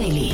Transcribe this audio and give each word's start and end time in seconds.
Daily. 0.00 0.29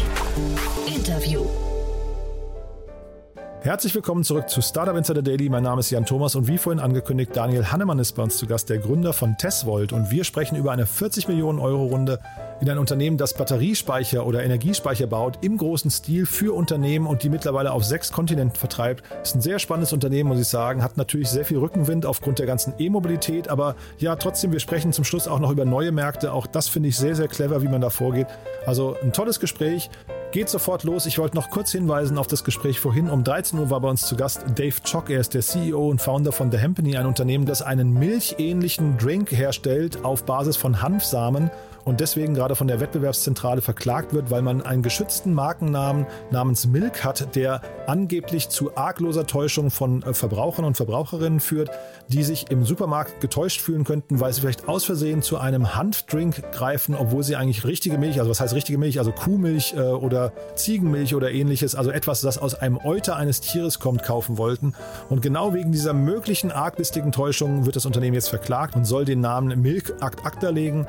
Herzlich 3.66 3.96
willkommen 3.96 4.22
zurück 4.22 4.48
zu 4.48 4.62
Startup 4.62 4.96
Insider 4.96 5.22
Daily. 5.22 5.48
Mein 5.48 5.64
Name 5.64 5.80
ist 5.80 5.90
Jan 5.90 6.06
Thomas 6.06 6.36
und 6.36 6.46
wie 6.46 6.56
vorhin 6.56 6.78
angekündigt, 6.78 7.32
Daniel 7.34 7.64
Hannemann 7.64 7.98
ist 7.98 8.12
bei 8.12 8.22
uns 8.22 8.36
zu 8.36 8.46
Gast, 8.46 8.70
der 8.70 8.78
Gründer 8.78 9.12
von 9.12 9.36
Tesvolt. 9.38 9.92
Und 9.92 10.12
wir 10.12 10.22
sprechen 10.22 10.54
über 10.54 10.70
eine 10.70 10.86
40 10.86 11.26
Millionen 11.26 11.58
Euro 11.58 11.86
Runde 11.86 12.20
in 12.60 12.70
ein 12.70 12.78
Unternehmen, 12.78 13.16
das 13.16 13.34
Batteriespeicher 13.34 14.24
oder 14.24 14.44
Energiespeicher 14.44 15.08
baut, 15.08 15.38
im 15.40 15.58
großen 15.58 15.90
Stil 15.90 16.26
für 16.26 16.54
Unternehmen 16.54 17.08
und 17.08 17.24
die 17.24 17.28
mittlerweile 17.28 17.72
auf 17.72 17.84
sechs 17.84 18.12
Kontinenten 18.12 18.56
vertreibt. 18.56 19.02
Ist 19.20 19.34
ein 19.34 19.40
sehr 19.40 19.58
spannendes 19.58 19.92
Unternehmen, 19.92 20.28
muss 20.28 20.38
ich 20.38 20.46
sagen. 20.46 20.80
Hat 20.80 20.96
natürlich 20.96 21.28
sehr 21.28 21.44
viel 21.44 21.58
Rückenwind 21.58 22.06
aufgrund 22.06 22.38
der 22.38 22.46
ganzen 22.46 22.72
E-Mobilität. 22.78 23.48
Aber 23.48 23.74
ja, 23.98 24.14
trotzdem, 24.14 24.52
wir 24.52 24.60
sprechen 24.60 24.92
zum 24.92 25.02
Schluss 25.02 25.26
auch 25.26 25.40
noch 25.40 25.50
über 25.50 25.64
neue 25.64 25.90
Märkte. 25.90 26.32
Auch 26.32 26.46
das 26.46 26.68
finde 26.68 26.90
ich 26.90 26.96
sehr, 26.96 27.16
sehr 27.16 27.26
clever, 27.26 27.62
wie 27.62 27.68
man 27.68 27.80
da 27.80 27.90
vorgeht. 27.90 28.28
Also 28.64 28.96
ein 29.02 29.12
tolles 29.12 29.40
Gespräch. 29.40 29.90
Geht 30.32 30.48
sofort 30.48 30.84
los. 30.84 31.06
Ich 31.06 31.18
wollte 31.18 31.36
noch 31.36 31.50
kurz 31.50 31.72
hinweisen 31.72 32.18
auf 32.18 32.26
das 32.26 32.44
Gespräch 32.44 32.80
vorhin. 32.80 33.08
Um 33.08 33.24
13 33.24 33.58
Uhr 33.58 33.70
war 33.70 33.80
bei 33.80 33.88
uns 33.88 34.06
zu 34.06 34.16
Gast 34.16 34.44
Dave 34.54 34.74
Chock. 34.82 35.08
Er 35.08 35.20
ist 35.20 35.34
der 35.34 35.40
CEO 35.40 35.88
und 35.88 36.00
Founder 36.00 36.32
von 36.32 36.50
The 36.50 36.58
Hempany, 36.58 36.96
ein 36.96 37.06
Unternehmen, 37.06 37.46
das 37.46 37.62
einen 37.62 37.92
milchähnlichen 37.92 38.98
Drink 38.98 39.30
herstellt 39.30 40.04
auf 40.04 40.24
Basis 40.24 40.56
von 40.56 40.82
Hanfsamen 40.82 41.50
und 41.86 42.00
deswegen 42.00 42.34
gerade 42.34 42.56
von 42.56 42.66
der 42.66 42.80
Wettbewerbszentrale 42.80 43.62
verklagt 43.62 44.12
wird, 44.12 44.30
weil 44.30 44.42
man 44.42 44.60
einen 44.60 44.82
geschützten 44.82 45.32
Markennamen 45.32 46.06
namens 46.32 46.66
Milk 46.66 47.04
hat, 47.04 47.36
der 47.36 47.62
angeblich 47.86 48.48
zu 48.48 48.76
argloser 48.76 49.26
Täuschung 49.26 49.70
von 49.70 50.02
äh, 50.02 50.12
Verbrauchern 50.12 50.64
und 50.64 50.76
Verbraucherinnen 50.76 51.38
führt, 51.38 51.70
die 52.08 52.24
sich 52.24 52.50
im 52.50 52.64
Supermarkt 52.64 53.20
getäuscht 53.20 53.60
fühlen 53.60 53.84
könnten, 53.84 54.18
weil 54.18 54.32
sie 54.32 54.40
vielleicht 54.40 54.68
aus 54.68 54.84
Versehen 54.84 55.22
zu 55.22 55.38
einem 55.38 55.76
Hanfdrink 55.76 56.50
greifen, 56.50 56.96
obwohl 56.96 57.22
sie 57.22 57.36
eigentlich 57.36 57.64
richtige 57.64 57.98
Milch, 57.98 58.18
also 58.18 58.30
was 58.30 58.40
heißt 58.40 58.54
richtige 58.54 58.78
Milch, 58.78 58.98
also 58.98 59.12
Kuhmilch 59.12 59.74
äh, 59.76 59.80
oder 59.80 60.32
Ziegenmilch 60.56 61.14
oder 61.14 61.30
ähnliches, 61.30 61.76
also 61.76 61.92
etwas, 61.92 62.20
das 62.20 62.36
aus 62.36 62.56
einem 62.56 62.80
Euter 62.82 63.14
eines 63.14 63.40
Tieres 63.40 63.78
kommt, 63.78 64.02
kaufen 64.02 64.38
wollten. 64.38 64.74
Und 65.08 65.22
genau 65.22 65.54
wegen 65.54 65.70
dieser 65.70 65.92
möglichen 65.92 66.50
arglistigen 66.50 67.12
Täuschung 67.12 67.64
wird 67.64 67.76
das 67.76 67.86
Unternehmen 67.86 68.14
jetzt 68.14 68.28
verklagt 68.28 68.74
und 68.74 68.86
soll 68.86 69.04
den 69.04 69.20
Namen 69.20 69.62
Milk 69.62 69.90
Act 70.00 70.26
Acta 70.26 70.50
legen. 70.50 70.88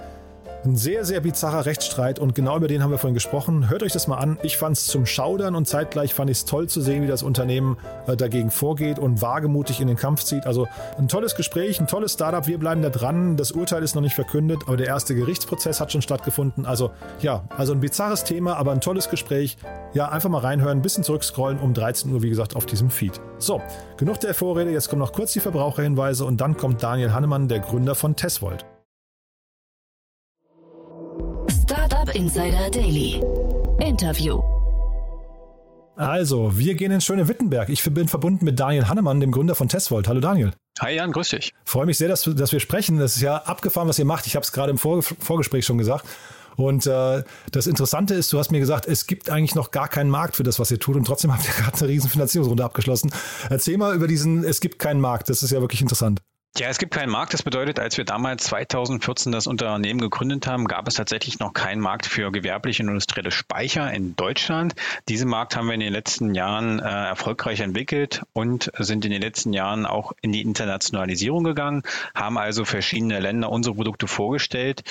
Ein 0.68 0.76
sehr, 0.76 1.06
sehr 1.06 1.22
bizarrer 1.22 1.66
Rechtsstreit 1.66 2.20
und 2.20 2.36
genau 2.36 2.58
über 2.58 2.68
den 2.68 2.84
haben 2.84 2.92
wir 2.92 2.98
vorhin 2.98 3.14
gesprochen. 3.14 3.70
Hört 3.70 3.84
euch 3.84 3.94
das 3.94 4.08
mal 4.08 4.18
an. 4.18 4.38
Ich 4.44 4.58
fand 4.58 4.76
es 4.76 4.86
zum 4.86 5.06
Schaudern 5.06 5.56
und 5.56 5.66
zeitgleich 5.66 6.14
fand 6.14 6.30
ich 6.30 6.40
es 6.40 6.46
toll 6.46 6.68
zu 6.68 6.82
sehen, 6.82 7.04
wie 7.04 7.08
das 7.08 7.24
Unternehmen 7.24 7.78
äh, 8.06 8.18
dagegen 8.18 8.52
vorgeht 8.52 9.00
und 9.00 9.22
wagemutig 9.22 9.80
in 9.80 9.88
den 9.88 9.96
Kampf 9.96 10.26
zieht. 10.26 10.46
Also 10.46 10.68
ein 10.98 11.08
tolles 11.08 11.36
Gespräch, 11.36 11.80
ein 11.80 11.88
tolles 11.88 12.14
Startup. 12.14 12.46
Wir 12.48 12.58
bleiben 12.58 12.82
da 12.82 12.90
dran. 12.90 13.38
Das 13.38 13.54
Urteil 13.54 13.82
ist 13.82 13.96
noch 13.96 14.02
nicht 14.02 14.14
verkündet, 14.14 14.64
aber 14.68 14.76
der 14.76 14.88
erste 14.88 15.16
Gerichtsprozess 15.16 15.80
hat 15.80 15.94
schon 15.94 16.02
stattgefunden. 16.02 16.66
Also 16.66 16.92
ja, 17.22 17.46
also 17.56 17.72
ein 17.72 17.80
bizarres 17.80 18.26
Thema, 18.26 18.58
aber 18.58 18.74
ein 18.74 18.82
tolles 18.82 19.10
Gespräch. 19.10 19.58
Ja, 19.94 20.10
einfach 20.10 20.30
mal 20.30 20.42
reinhören, 20.42 20.80
ein 20.80 20.82
bisschen 20.82 21.06
zurückscrollen 21.06 21.60
um 21.60 21.74
13 21.74 22.12
Uhr, 22.12 22.24
wie 22.24 22.30
gesagt, 22.30 22.58
auf 22.58 22.66
diesem 22.66 22.90
Feed. 22.90 23.22
So, 23.38 23.62
genug 23.96 24.20
der 24.20 24.34
Vorrede. 24.34 24.72
Jetzt 24.72 24.90
kommen 24.90 25.00
noch 25.00 25.14
kurz 25.14 25.32
die 25.32 25.40
Verbraucherhinweise 25.40 26.26
und 26.26 26.42
dann 26.42 26.58
kommt 26.58 26.84
Daniel 26.84 27.14
Hannemann, 27.14 27.48
der 27.48 27.60
Gründer 27.60 27.96
von 27.96 28.18
Tesvolt. 28.18 28.66
Insider 32.18 32.72
Daily. 32.72 33.22
Interview. 33.80 34.42
Also, 35.96 36.58
wir 36.58 36.74
gehen 36.74 36.92
ins 36.92 37.06
schöne 37.06 37.28
Wittenberg. 37.28 37.70
Ich 37.70 37.84
bin 37.84 38.08
verbunden 38.08 38.44
mit 38.44 38.60
Daniel 38.60 38.88
Hannemann, 38.88 39.20
dem 39.20 39.32
Gründer 39.32 39.54
von 39.54 39.70
Tesvolt. 39.70 40.08
Hallo 40.08 40.20
Daniel. 40.20 40.52
Hi 40.80 40.96
Jan, 40.96 41.12
grüß 41.12 41.30
dich. 41.30 41.54
Freue 41.64 41.86
mich 41.86 42.00
sehr, 42.00 42.08
dass, 42.08 42.24
dass 42.24 42.52
wir 42.52 42.60
sprechen. 42.60 42.98
Das 42.98 43.18
ist 43.18 43.22
ja 43.22 43.36
abgefahren, 43.38 43.88
was 43.88 44.00
ihr 44.00 44.06
macht. 44.06 44.26
Ich 44.26 44.36
habe 44.36 44.44
es 44.44 44.52
gerade 44.52 44.72
im 44.72 44.80
Vor 44.80 45.04
Vorgespräch 45.04 45.64
schon 45.64 45.78
gesagt. 45.78 46.06
Und 46.56 46.88
äh, 46.88 47.22
das 47.52 47.68
Interessante 47.68 48.16
ist, 48.16 48.34
du 48.34 48.40
hast 48.40 48.50
mir 48.50 48.60
gesagt, 48.60 48.88
es 48.88 49.06
gibt 49.06 49.30
eigentlich 49.30 49.54
noch 49.54 49.70
gar 49.70 49.88
keinen 49.88 50.10
Markt 50.10 50.38
für 50.38 50.44
das, 50.44 50.60
was 50.60 50.72
ihr 50.72 50.80
tut. 50.80 50.96
Und 50.96 51.06
trotzdem 51.06 51.32
habt 51.36 51.46
ihr 51.46 51.54
gerade 51.54 51.78
eine 51.78 51.88
riesen 51.88 52.10
Finanzierungsrunde 52.10 52.66
abgeschlossen. 52.66 53.12
Erzähl 53.52 53.78
mal 53.78 53.94
über 53.94 54.08
diesen, 54.08 54.44
es 54.44 54.60
gibt 54.60 54.80
keinen 54.80 55.02
Markt. 55.02 55.30
Das 55.30 55.44
ist 55.44 55.52
ja 55.52 55.62
wirklich 55.62 55.84
interessant. 55.84 56.20
Ja, 56.60 56.70
es 56.70 56.80
gibt 56.80 56.92
keinen 56.92 57.12
Markt. 57.12 57.36
Das 57.36 57.44
bedeutet, 57.44 57.80
als 57.80 57.98
wir 57.98 58.04
damals 58.04 58.46
2014 58.46 59.32
das 59.32 59.46
Unternehmen 59.46 60.02
gegründet 60.02 60.48
haben, 60.48 60.66
gab 60.66 60.88
es 60.88 60.96
tatsächlich 60.96 61.38
noch 61.38 61.54
keinen 61.54 61.80
Markt 61.80 62.08
für 62.08 62.32
gewerbliche 62.32 62.82
und 62.82 62.90
industrielle 62.90 63.30
Speicher 63.30 63.94
in 63.94 64.16
Deutschland. 64.16 64.74
Diesen 65.08 65.30
Markt 65.30 65.56
haben 65.56 65.68
wir 65.68 65.76
in 65.76 65.82
den 65.82 65.94
letzten 65.94 66.34
Jahren 66.34 66.80
äh, 66.80 66.84
erfolgreich 66.84 67.60
entwickelt 67.60 68.24
und 68.34 68.72
sind 68.80 69.06
in 69.06 69.12
den 69.12 69.22
letzten 69.22 69.54
Jahren 69.54 69.86
auch 69.86 70.14
in 70.22 70.32
die 70.32 70.42
Internationalisierung 70.42 71.44
gegangen, 71.44 71.84
haben 72.16 72.40
also 72.40 72.66
verschiedene 72.66 73.20
Länder 73.20 73.52
unsere 73.52 73.76
Produkte 73.76 74.08
vorgestellt 74.08 74.84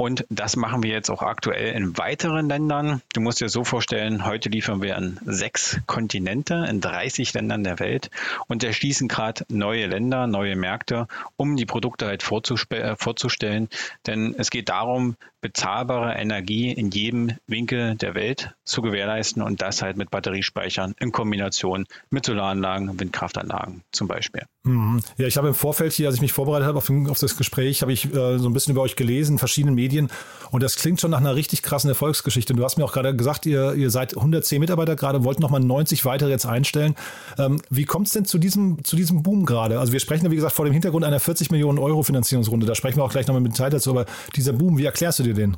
und 0.00 0.24
das 0.30 0.56
machen 0.56 0.82
wir 0.82 0.92
jetzt 0.92 1.10
auch 1.10 1.20
aktuell 1.20 1.74
in 1.74 1.98
weiteren 1.98 2.48
Ländern. 2.48 3.02
Du 3.12 3.20
musst 3.20 3.42
dir 3.42 3.50
so 3.50 3.64
vorstellen, 3.64 4.24
heute 4.24 4.48
liefern 4.48 4.80
wir 4.80 4.96
an 4.96 5.20
sechs 5.26 5.78
Kontinente, 5.86 6.66
in 6.70 6.80
30 6.80 7.34
Ländern 7.34 7.64
der 7.64 7.78
Welt 7.80 8.10
und 8.46 8.64
erschließen 8.64 9.08
gerade 9.08 9.44
neue 9.50 9.88
Länder, 9.88 10.26
neue 10.26 10.56
Märkte, 10.56 11.06
um 11.36 11.54
die 11.54 11.66
Produkte 11.66 12.06
halt 12.06 12.22
äh, 12.22 12.96
vorzustellen. 12.96 13.68
Denn 14.06 14.34
es 14.38 14.48
geht 14.48 14.70
darum, 14.70 15.16
bezahlbare 15.40 16.14
Energie 16.14 16.70
in 16.70 16.90
jedem 16.90 17.32
Winkel 17.46 17.96
der 17.96 18.14
Welt 18.14 18.54
zu 18.64 18.82
gewährleisten 18.82 19.42
und 19.42 19.62
das 19.62 19.82
halt 19.82 19.96
mit 19.96 20.10
Batteriespeichern 20.10 20.94
in 20.98 21.12
Kombination 21.12 21.86
mit 22.10 22.26
Solaranlagen, 22.26 23.00
Windkraftanlagen 23.00 23.82
zum 23.92 24.06
Beispiel. 24.06 24.42
Mhm. 24.62 25.00
Ja, 25.16 25.26
ich 25.26 25.36
habe 25.36 25.48
im 25.48 25.54
Vorfeld 25.54 25.92
hier, 25.92 26.08
als 26.08 26.16
ich 26.16 26.20
mich 26.20 26.32
vorbereitet 26.32 26.68
habe 26.68 26.78
auf, 26.78 27.18
das 27.18 27.36
Gespräch, 27.36 27.82
habe 27.82 27.92
ich 27.92 28.06
äh, 28.06 28.38
so 28.38 28.48
ein 28.48 28.52
bisschen 28.52 28.72
über 28.72 28.82
euch 28.82 28.96
gelesen, 28.96 29.38
verschiedene 29.38 29.74
Medien 29.74 29.89
und 30.50 30.62
das 30.62 30.76
klingt 30.76 31.00
schon 31.00 31.10
nach 31.10 31.18
einer 31.18 31.36
richtig 31.36 31.62
krassen 31.62 31.88
Erfolgsgeschichte. 31.88 32.54
Du 32.54 32.64
hast 32.64 32.76
mir 32.76 32.84
auch 32.84 32.92
gerade 32.92 33.14
gesagt, 33.14 33.46
ihr, 33.46 33.74
ihr 33.74 33.90
seid 33.90 34.16
110 34.16 34.60
Mitarbeiter 34.60 34.96
gerade, 34.96 35.24
wollt 35.24 35.40
nochmal 35.40 35.60
90 35.60 36.04
weitere 36.04 36.30
jetzt 36.30 36.46
einstellen. 36.46 36.94
Ähm, 37.38 37.60
wie 37.70 37.84
kommt 37.84 38.08
es 38.08 38.12
denn 38.12 38.24
zu 38.24 38.38
diesem, 38.38 38.82
zu 38.84 38.96
diesem 38.96 39.22
Boom 39.22 39.46
gerade? 39.46 39.78
Also 39.78 39.92
wir 39.92 40.00
sprechen 40.00 40.24
ja, 40.24 40.30
wie 40.30 40.36
gesagt, 40.36 40.54
vor 40.54 40.64
dem 40.64 40.72
Hintergrund 40.72 41.04
einer 41.04 41.20
40 41.20 41.50
Millionen 41.50 41.78
Euro 41.78 42.02
Finanzierungsrunde, 42.02 42.66
da 42.66 42.74
sprechen 42.74 42.96
wir 42.96 43.04
auch 43.04 43.12
gleich 43.12 43.26
nochmal 43.26 43.42
mit 43.42 43.52
Detail 43.52 43.70
dazu, 43.70 43.90
aber 43.90 44.06
dieser 44.34 44.52
Boom, 44.52 44.78
wie 44.78 44.84
erklärst 44.84 45.20
du 45.20 45.22
dir 45.22 45.34
den? 45.34 45.56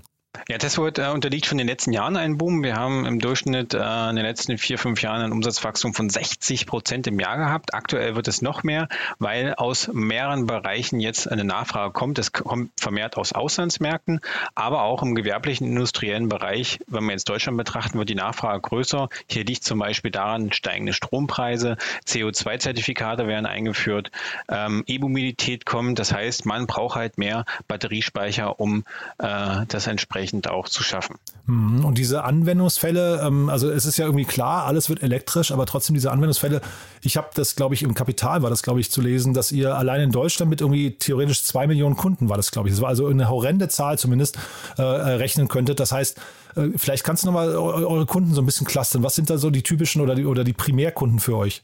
Ja, 0.48 0.56
Tesla 0.56 0.88
äh, 0.88 1.12
unterliegt 1.12 1.44
schon 1.44 1.58
in 1.58 1.66
den 1.66 1.72
letzten 1.72 1.92
Jahren 1.92 2.16
einen 2.16 2.38
Boom. 2.38 2.62
Wir 2.62 2.74
haben 2.74 3.04
im 3.04 3.18
Durchschnitt 3.18 3.74
äh, 3.74 4.08
in 4.08 4.16
den 4.16 4.24
letzten 4.24 4.56
vier, 4.56 4.78
fünf 4.78 5.02
Jahren 5.02 5.20
ein 5.20 5.30
Umsatzwachstum 5.30 5.92
von 5.92 6.08
60 6.08 6.66
Prozent 6.66 7.06
im 7.06 7.20
Jahr 7.20 7.36
gehabt. 7.36 7.74
Aktuell 7.74 8.16
wird 8.16 8.28
es 8.28 8.40
noch 8.40 8.62
mehr, 8.62 8.88
weil 9.18 9.54
aus 9.54 9.88
mehreren 9.92 10.46
Bereichen 10.46 11.00
jetzt 11.00 11.30
eine 11.30 11.44
Nachfrage 11.44 11.92
kommt. 11.92 12.18
Es 12.18 12.32
kommt 12.32 12.70
vermehrt 12.80 13.18
aus 13.18 13.34
Auslandsmärkten, 13.34 14.20
aber 14.54 14.84
auch 14.84 15.02
im 15.02 15.14
gewerblichen, 15.14 15.66
industriellen 15.66 16.30
Bereich, 16.30 16.80
wenn 16.86 17.04
wir 17.04 17.12
jetzt 17.12 17.28
Deutschland 17.28 17.58
betrachten, 17.58 17.98
wird 17.98 18.08
die 18.08 18.14
Nachfrage 18.14 18.62
größer. 18.62 19.10
Hier 19.28 19.44
liegt 19.44 19.64
zum 19.64 19.80
Beispiel 19.80 20.10
daran 20.10 20.50
steigende 20.50 20.94
Strompreise, 20.94 21.76
CO2-Zertifikate 22.06 23.26
werden 23.26 23.44
eingeführt, 23.44 24.10
ähm, 24.48 24.82
E-Mobilität 24.86 25.66
kommt. 25.66 25.98
Das 25.98 26.14
heißt, 26.14 26.46
man 26.46 26.66
braucht 26.66 26.96
halt 26.96 27.18
mehr 27.18 27.44
Batteriespeicher, 27.68 28.58
um 28.58 28.84
äh, 29.18 29.66
das 29.68 29.86
entsprechend 29.86 30.21
entsprechend 30.22 30.48
auch 30.48 30.68
zu 30.68 30.82
schaffen. 30.82 31.16
Mhm. 31.46 31.84
Und 31.84 31.98
diese 31.98 32.24
Anwendungsfälle, 32.24 33.20
ähm, 33.24 33.48
also 33.48 33.70
es 33.70 33.86
ist 33.86 33.96
ja 33.96 34.06
irgendwie 34.06 34.24
klar, 34.24 34.64
alles 34.64 34.88
wird 34.88 35.02
elektrisch, 35.02 35.50
aber 35.50 35.66
trotzdem 35.66 35.94
diese 35.94 36.10
Anwendungsfälle, 36.10 36.60
ich 37.02 37.16
habe 37.16 37.28
das, 37.34 37.56
glaube 37.56 37.74
ich, 37.74 37.82
im 37.82 37.94
Kapital 37.94 38.42
war 38.42 38.50
das, 38.50 38.62
glaube 38.62 38.80
ich, 38.80 38.90
zu 38.90 39.00
lesen, 39.00 39.34
dass 39.34 39.52
ihr 39.52 39.76
allein 39.76 40.00
in 40.00 40.12
Deutschland 40.12 40.50
mit 40.50 40.60
irgendwie 40.60 40.92
theoretisch 40.98 41.44
zwei 41.44 41.66
Millionen 41.66 41.96
Kunden 41.96 42.28
war 42.28 42.36
das, 42.36 42.50
glaube 42.50 42.68
ich. 42.68 42.74
Das 42.74 42.82
war 42.82 42.88
also 42.88 43.06
eine 43.06 43.28
horrende 43.28 43.68
Zahl 43.68 43.98
zumindest 43.98 44.38
äh, 44.76 44.82
rechnen 44.82 45.48
könntet. 45.48 45.80
Das 45.80 45.92
heißt, 45.92 46.18
äh, 46.56 46.68
vielleicht 46.76 47.04
kannst 47.04 47.24
du 47.24 47.26
nochmal 47.26 47.54
eure 47.54 48.06
Kunden 48.06 48.34
so 48.34 48.42
ein 48.42 48.46
bisschen 48.46 48.66
clustern. 48.66 49.02
Was 49.02 49.14
sind 49.14 49.28
da 49.28 49.38
so 49.38 49.50
die 49.50 49.62
typischen 49.62 50.00
oder 50.00 50.14
die, 50.14 50.26
oder 50.26 50.44
die 50.44 50.52
Primärkunden 50.52 51.18
für 51.18 51.36
euch? 51.36 51.62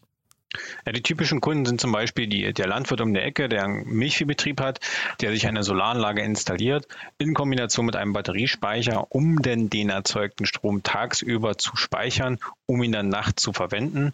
Ja, 0.86 0.92
die 0.92 1.02
typischen 1.02 1.42
Kunden 1.42 1.66
sind 1.66 1.80
zum 1.80 1.92
Beispiel 1.92 2.26
die, 2.26 2.54
der 2.54 2.66
Landwirt 2.66 3.02
um 3.02 3.12
der 3.12 3.24
Ecke, 3.24 3.50
der 3.50 3.64
einen 3.64 3.86
Milchviehbetrieb 3.86 4.60
hat, 4.62 4.80
der 5.20 5.30
sich 5.30 5.46
eine 5.46 5.62
Solaranlage 5.62 6.22
installiert, 6.22 6.88
in 7.18 7.34
Kombination 7.34 7.84
mit 7.84 7.96
einem 7.96 8.14
Batteriespeicher, 8.14 9.06
um 9.10 9.42
denn 9.42 9.68
den 9.68 9.90
erzeugten 9.90 10.46
Strom 10.46 10.82
tagsüber 10.82 11.58
zu 11.58 11.76
speichern, 11.76 12.38
um 12.64 12.82
ihn 12.82 12.92
dann 12.92 13.10
nachts 13.10 13.42
zu 13.42 13.52
verwenden. 13.52 14.12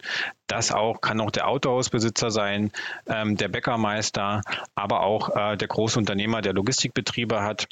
Das 0.48 0.72
auch 0.72 1.00
kann 1.00 1.20
auch 1.20 1.30
der 1.30 1.46
Autohausbesitzer 1.46 2.32
sein, 2.32 2.72
ähm, 3.06 3.36
der 3.36 3.48
Bäckermeister, 3.48 4.42
aber 4.74 5.02
auch 5.02 5.36
äh, 5.36 5.56
der 5.56 5.68
große 5.68 5.98
Unternehmer, 5.98 6.42
der 6.42 6.52
Logistikbetriebe 6.52 7.42
hat 7.42 7.68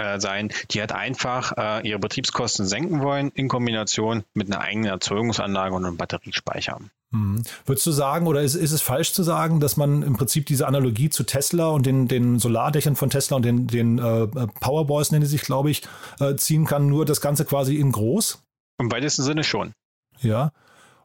äh, 0.00 0.18
sein, 0.18 0.50
die 0.70 0.80
halt 0.80 0.92
einfach 0.92 1.52
äh, 1.56 1.86
ihre 1.86 1.98
Betriebskosten 1.98 2.66
senken 2.66 3.00
wollen 3.02 3.30
in 3.34 3.48
Kombination 3.48 4.24
mit 4.34 4.50
einer 4.50 4.62
eigenen 4.62 4.90
Erzeugungsanlage 4.90 5.74
und 5.74 5.84
einem 5.84 5.96
Batteriespeicher. 5.96 6.78
Mhm. 7.10 7.42
Würdest 7.66 7.86
du 7.86 7.90
sagen, 7.90 8.26
oder 8.26 8.42
ist, 8.42 8.54
ist 8.54 8.72
es 8.72 8.82
falsch 8.82 9.12
zu 9.12 9.22
sagen, 9.22 9.60
dass 9.60 9.76
man 9.76 10.02
im 10.02 10.16
Prinzip 10.16 10.46
diese 10.46 10.66
Analogie 10.66 11.10
zu 11.10 11.24
Tesla 11.24 11.68
und 11.68 11.84
den, 11.86 12.08
den 12.08 12.38
Solardächern 12.38 12.96
von 12.96 13.10
Tesla 13.10 13.36
und 13.36 13.44
den, 13.44 13.66
den 13.66 13.98
äh, 13.98 14.26
Powerboys, 14.60 15.10
nennen 15.10 15.24
sie 15.24 15.32
sich, 15.32 15.42
glaube 15.42 15.70
ich, 15.70 15.82
äh, 16.20 16.36
ziehen 16.36 16.66
kann, 16.66 16.86
nur 16.86 17.04
das 17.04 17.20
Ganze 17.20 17.44
quasi 17.44 17.76
in 17.76 17.92
groß? 17.92 18.42
Im 18.78 18.90
weitesten 18.90 19.22
Sinne 19.22 19.44
schon. 19.44 19.72
Ja. 20.20 20.52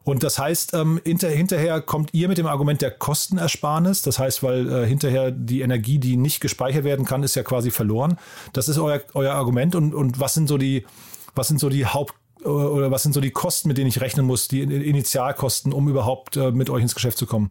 Und 0.06 0.22
das 0.22 0.38
heißt, 0.38 0.72
ähm, 0.74 1.00
hinter, 1.04 1.28
hinterher 1.28 1.80
kommt 1.80 2.14
ihr 2.14 2.28
mit 2.28 2.38
dem 2.38 2.46
Argument 2.46 2.80
der 2.80 2.92
Kostenersparnis. 2.92 4.02
Das 4.02 4.20
heißt, 4.20 4.40
weil 4.44 4.72
äh, 4.72 4.86
hinterher 4.86 5.32
die 5.32 5.62
Energie, 5.62 5.98
die 5.98 6.16
nicht 6.16 6.40
gespeichert 6.40 6.84
werden 6.84 7.04
kann, 7.04 7.24
ist 7.24 7.34
ja 7.34 7.42
quasi 7.42 7.72
verloren. 7.72 8.16
Das 8.52 8.68
ist 8.68 8.78
euer, 8.78 9.00
euer 9.14 9.34
Argument. 9.34 9.74
Und, 9.74 9.96
und 9.96 10.20
was 10.20 10.34
sind 10.34 10.46
so 10.46 10.58
die, 10.58 10.86
was 11.34 11.48
sind 11.48 11.58
so 11.58 11.68
die 11.68 11.86
Haupt 11.86 12.14
oder 12.44 12.92
was 12.92 13.02
sind 13.02 13.14
so 13.14 13.20
die 13.20 13.32
Kosten, 13.32 13.66
mit 13.66 13.78
denen 13.78 13.88
ich 13.88 14.00
rechnen 14.00 14.24
muss, 14.24 14.46
die 14.46 14.62
Initialkosten, 14.62 15.72
um 15.72 15.88
überhaupt 15.88 16.36
äh, 16.36 16.52
mit 16.52 16.70
euch 16.70 16.82
ins 16.82 16.94
Geschäft 16.94 17.18
zu 17.18 17.26
kommen? 17.26 17.50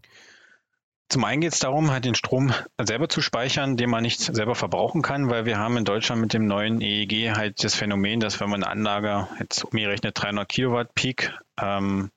Zum 1.08 1.24
einen 1.24 1.42
geht 1.42 1.54
es 1.54 1.60
darum, 1.60 1.92
halt 1.92 2.06
den 2.06 2.16
Strom 2.16 2.52
selber 2.82 3.08
zu 3.10 3.22
speichern, 3.22 3.78
den 3.78 3.90
man 3.90 4.02
nicht 4.02 4.20
selber 4.20 4.56
verbrauchen 4.56 5.02
kann, 5.02 5.30
weil 5.30 5.46
wir 5.46 5.58
haben 5.58 5.78
in 5.78 5.86
Deutschland 5.86 6.22
mit 6.22 6.34
dem 6.34 6.48
neuen 6.48 6.82
EEG 6.82 7.36
halt 7.36 7.64
das 7.64 7.76
Phänomen, 7.76 8.20
dass 8.20 8.40
wenn 8.40 8.50
man 8.50 8.64
eine 8.64 8.72
Anlage 8.72 9.28
jetzt 9.40 9.64
umgerechnet 9.64 10.20
300 10.20 10.50
Kilowatt 10.50 10.96
Peak 10.96 11.32
ähm, 11.62 12.12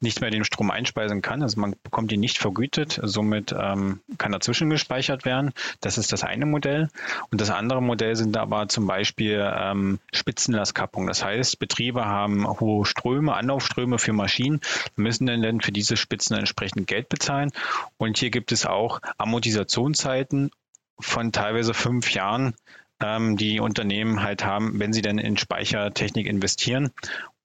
nicht 0.00 0.20
mehr 0.20 0.30
den 0.30 0.44
Strom 0.44 0.70
einspeisen 0.70 1.22
kann. 1.22 1.42
Also 1.42 1.60
man 1.60 1.74
bekommt 1.82 2.10
ihn 2.12 2.20
nicht 2.20 2.38
vergütet, 2.38 2.98
somit 3.02 3.54
ähm, 3.56 4.00
kann 4.18 4.32
er 4.32 4.40
zwischengespeichert 4.40 5.24
werden. 5.24 5.52
Das 5.80 5.98
ist 5.98 6.12
das 6.12 6.24
eine 6.24 6.46
Modell. 6.46 6.88
Und 7.30 7.40
das 7.40 7.50
andere 7.50 7.82
Modell 7.82 8.16
sind 8.16 8.36
aber 8.36 8.68
zum 8.68 8.86
Beispiel 8.86 9.48
ähm, 9.54 10.00
Spitzenlastkappung. 10.12 11.06
Das 11.06 11.24
heißt, 11.24 11.58
Betriebe 11.58 12.04
haben 12.04 12.48
hohe 12.60 12.84
Ströme, 12.84 13.34
Anlaufströme 13.34 13.98
für 13.98 14.12
Maschinen, 14.12 14.60
müssen 14.96 15.26
dann 15.26 15.60
für 15.60 15.72
diese 15.72 15.96
Spitzen 15.96 16.36
entsprechend 16.36 16.86
Geld 16.88 17.08
bezahlen. 17.08 17.52
Und 17.98 18.18
hier 18.22 18.30
gibt 18.30 18.52
es 18.52 18.66
auch 18.66 19.00
Amortisationszeiten 19.18 20.52
von 21.00 21.32
teilweise 21.32 21.74
fünf 21.74 22.14
Jahren, 22.14 22.54
ähm, 23.02 23.36
die 23.36 23.58
Unternehmen 23.58 24.22
halt 24.22 24.44
haben, 24.44 24.78
wenn 24.78 24.92
sie 24.92 25.02
dann 25.02 25.18
in 25.18 25.36
Speichertechnik 25.36 26.28
investieren. 26.28 26.92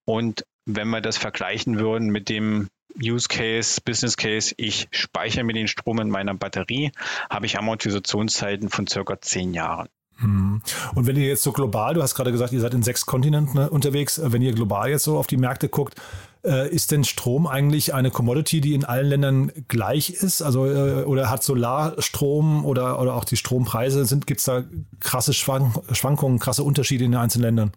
Und 0.05 0.45
wenn 0.65 0.89
wir 0.89 1.01
das 1.01 1.17
vergleichen 1.17 1.79
würden 1.79 2.09
mit 2.09 2.29
dem 2.29 2.69
Use 3.01 3.27
Case, 3.27 3.81
Business 3.83 4.17
Case, 4.17 4.53
ich 4.57 4.87
speichere 4.91 5.43
mir 5.43 5.53
den 5.53 5.67
Strom 5.67 5.99
in 5.99 6.11
meiner 6.11 6.35
Batterie, 6.35 6.91
habe 7.27 7.47
ich 7.47 7.57
Amortisationszeiten 7.57 8.69
von 8.69 8.85
circa 8.85 9.19
zehn 9.19 9.55
Jahren. 9.55 9.89
Hm. 10.17 10.61
Und 10.95 11.07
wenn 11.07 11.15
ihr 11.15 11.27
jetzt 11.27 11.43
so 11.43 11.51
global, 11.51 11.93
du 11.93 12.01
hast 12.01 12.15
gerade 12.15 12.31
gesagt, 12.31 12.53
ihr 12.53 12.61
seid 12.61 12.73
in 12.73 12.83
sechs 12.83 13.05
Kontinenten 13.05 13.55
ne, 13.55 13.69
unterwegs, 13.69 14.19
wenn 14.23 14.41
ihr 14.41 14.53
global 14.53 14.89
jetzt 14.89 15.03
so 15.03 15.17
auf 15.17 15.27
die 15.27 15.37
Märkte 15.37 15.69
guckt, 15.69 15.95
äh, 16.43 16.69
ist 16.69 16.91
denn 16.91 17.03
Strom 17.03 17.45
eigentlich 17.45 17.93
eine 17.93 18.09
Commodity, 18.09 18.61
die 18.61 18.73
in 18.73 18.85
allen 18.85 19.07
Ländern 19.07 19.51
gleich 19.67 20.09
ist? 20.09 20.41
Also 20.41 20.65
äh, 20.65 21.03
oder 21.03 21.29
hat 21.29 21.43
Solarstrom 21.43 22.65
oder, 22.65 22.99
oder 22.99 23.13
auch 23.13 23.25
die 23.25 23.37
Strompreise, 23.37 24.05
gibt 24.25 24.39
es 24.39 24.45
da 24.45 24.63
krasse 24.99 25.33
Schwankungen, 25.33 26.39
krasse 26.39 26.63
Unterschiede 26.63 27.05
in 27.05 27.11
den 27.11 27.21
einzelnen 27.21 27.43
Ländern? 27.43 27.71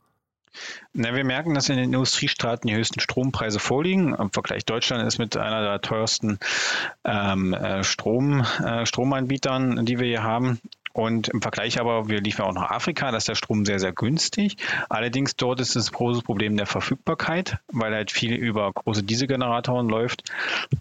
Na, 0.92 1.14
wir 1.14 1.24
merken, 1.24 1.54
dass 1.54 1.68
in 1.68 1.76
den 1.76 1.92
Industriestaaten 1.92 2.68
die 2.68 2.74
höchsten 2.74 3.00
Strompreise 3.00 3.60
vorliegen. 3.60 4.14
Im 4.14 4.32
Vergleich 4.32 4.64
Deutschland 4.64 5.06
ist 5.06 5.18
mit 5.18 5.36
einer 5.36 5.62
der 5.62 5.80
teuersten 5.80 6.38
ähm, 7.04 7.54
äh, 7.54 7.84
Strom, 7.84 8.44
äh, 8.64 8.84
Stromanbietern, 8.84 9.86
die 9.86 9.98
wir 9.98 10.06
hier 10.06 10.24
haben. 10.24 10.60
Und 10.92 11.28
im 11.28 11.40
Vergleich 11.40 11.80
aber, 11.80 12.08
wir 12.08 12.20
liefern 12.20 12.46
auch 12.46 12.54
nach 12.54 12.70
Afrika, 12.70 13.10
da 13.10 13.16
ist 13.16 13.28
der 13.28 13.36
Strom 13.36 13.64
sehr, 13.64 13.78
sehr 13.78 13.92
günstig. 13.92 14.56
Allerdings 14.88 15.36
dort 15.36 15.60
ist 15.60 15.76
das 15.76 15.92
große 15.92 16.22
Problem 16.22 16.56
der 16.56 16.66
Verfügbarkeit, 16.66 17.58
weil 17.72 17.94
halt 17.94 18.10
viel 18.10 18.34
über 18.34 18.72
große 18.72 19.04
Dieselgeneratoren 19.04 19.88
läuft 19.88 20.24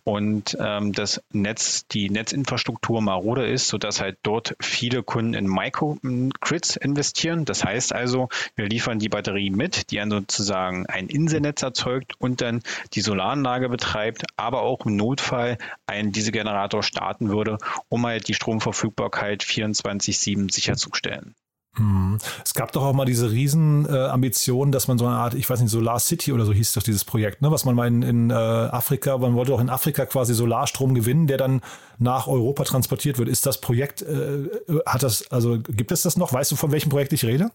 und 0.03 0.57
ähm, 0.59 0.93
das 0.93 1.21
Netz, 1.31 1.85
die 1.87 2.09
Netzinfrastruktur 2.09 3.01
marode 3.01 3.45
ist, 3.45 3.67
sodass 3.67 4.01
halt 4.01 4.17
dort 4.23 4.55
viele 4.59 5.03
Kunden 5.03 5.35
in 5.35 5.47
Microgrids 5.47 6.75
investieren. 6.75 7.45
Das 7.45 7.63
heißt 7.63 7.93
also, 7.93 8.29
wir 8.55 8.67
liefern 8.67 8.97
die 8.97 9.09
Batterie 9.09 9.51
mit, 9.51 9.91
die 9.91 9.97
dann 9.97 10.09
sozusagen 10.09 10.87
ein 10.87 11.07
Inselnetz 11.07 11.61
erzeugt 11.61 12.13
und 12.17 12.41
dann 12.41 12.61
die 12.93 13.01
Solaranlage 13.01 13.69
betreibt, 13.69 14.23
aber 14.37 14.61
auch 14.61 14.85
im 14.85 14.95
Notfall 14.95 15.57
einen 15.85 16.11
Dieselgenerator 16.11 16.81
starten 16.81 17.29
würde, 17.29 17.57
um 17.89 18.05
halt 18.05 18.27
die 18.27 18.33
Stromverfügbarkeit 18.33 19.43
24 19.43 19.98
24-7 19.99 20.51
sicherzustellen. 20.51 21.35
Hm. 21.75 22.17
Es 22.43 22.53
gab 22.55 22.71
doch 22.71 22.83
auch 22.83 22.93
mal 22.93 23.05
diese 23.05 23.31
Riesenambition, 23.31 24.69
äh, 24.69 24.71
dass 24.71 24.87
man 24.87 24.97
so 24.97 25.05
eine 25.05 25.15
Art, 25.15 25.35
ich 25.35 25.49
weiß 25.49 25.61
nicht, 25.61 25.69
Solar 25.69 25.99
City 25.99 26.33
oder 26.33 26.45
so 26.45 26.51
hieß 26.51 26.73
doch 26.73 26.81
dieses 26.81 27.05
Projekt, 27.05 27.41
ne? 27.41 27.51
was 27.51 27.63
man 27.63 27.75
mal 27.75 27.87
in, 27.87 28.01
in 28.01 28.29
äh, 28.31 28.33
Afrika, 28.33 29.17
man 29.17 29.35
wollte 29.35 29.53
auch 29.53 29.61
in 29.61 29.69
Afrika 29.69 30.05
quasi 30.05 30.33
Solarstrom 30.33 30.95
gewinnen, 30.95 31.27
der 31.27 31.37
dann 31.37 31.61
nach 31.99 32.27
Europa 32.27 32.63
transportiert 32.63 33.19
wird. 33.19 33.29
Ist 33.29 33.45
das 33.45 33.61
Projekt, 33.61 34.01
äh, 34.01 34.49
hat 34.85 35.03
das, 35.03 35.31
also 35.31 35.59
gibt 35.59 35.91
es 35.91 36.01
das 36.01 36.17
noch? 36.17 36.33
Weißt 36.33 36.51
du, 36.51 36.55
von 36.55 36.71
welchem 36.71 36.89
Projekt 36.89 37.13
ich 37.13 37.23
rede? 37.23 37.51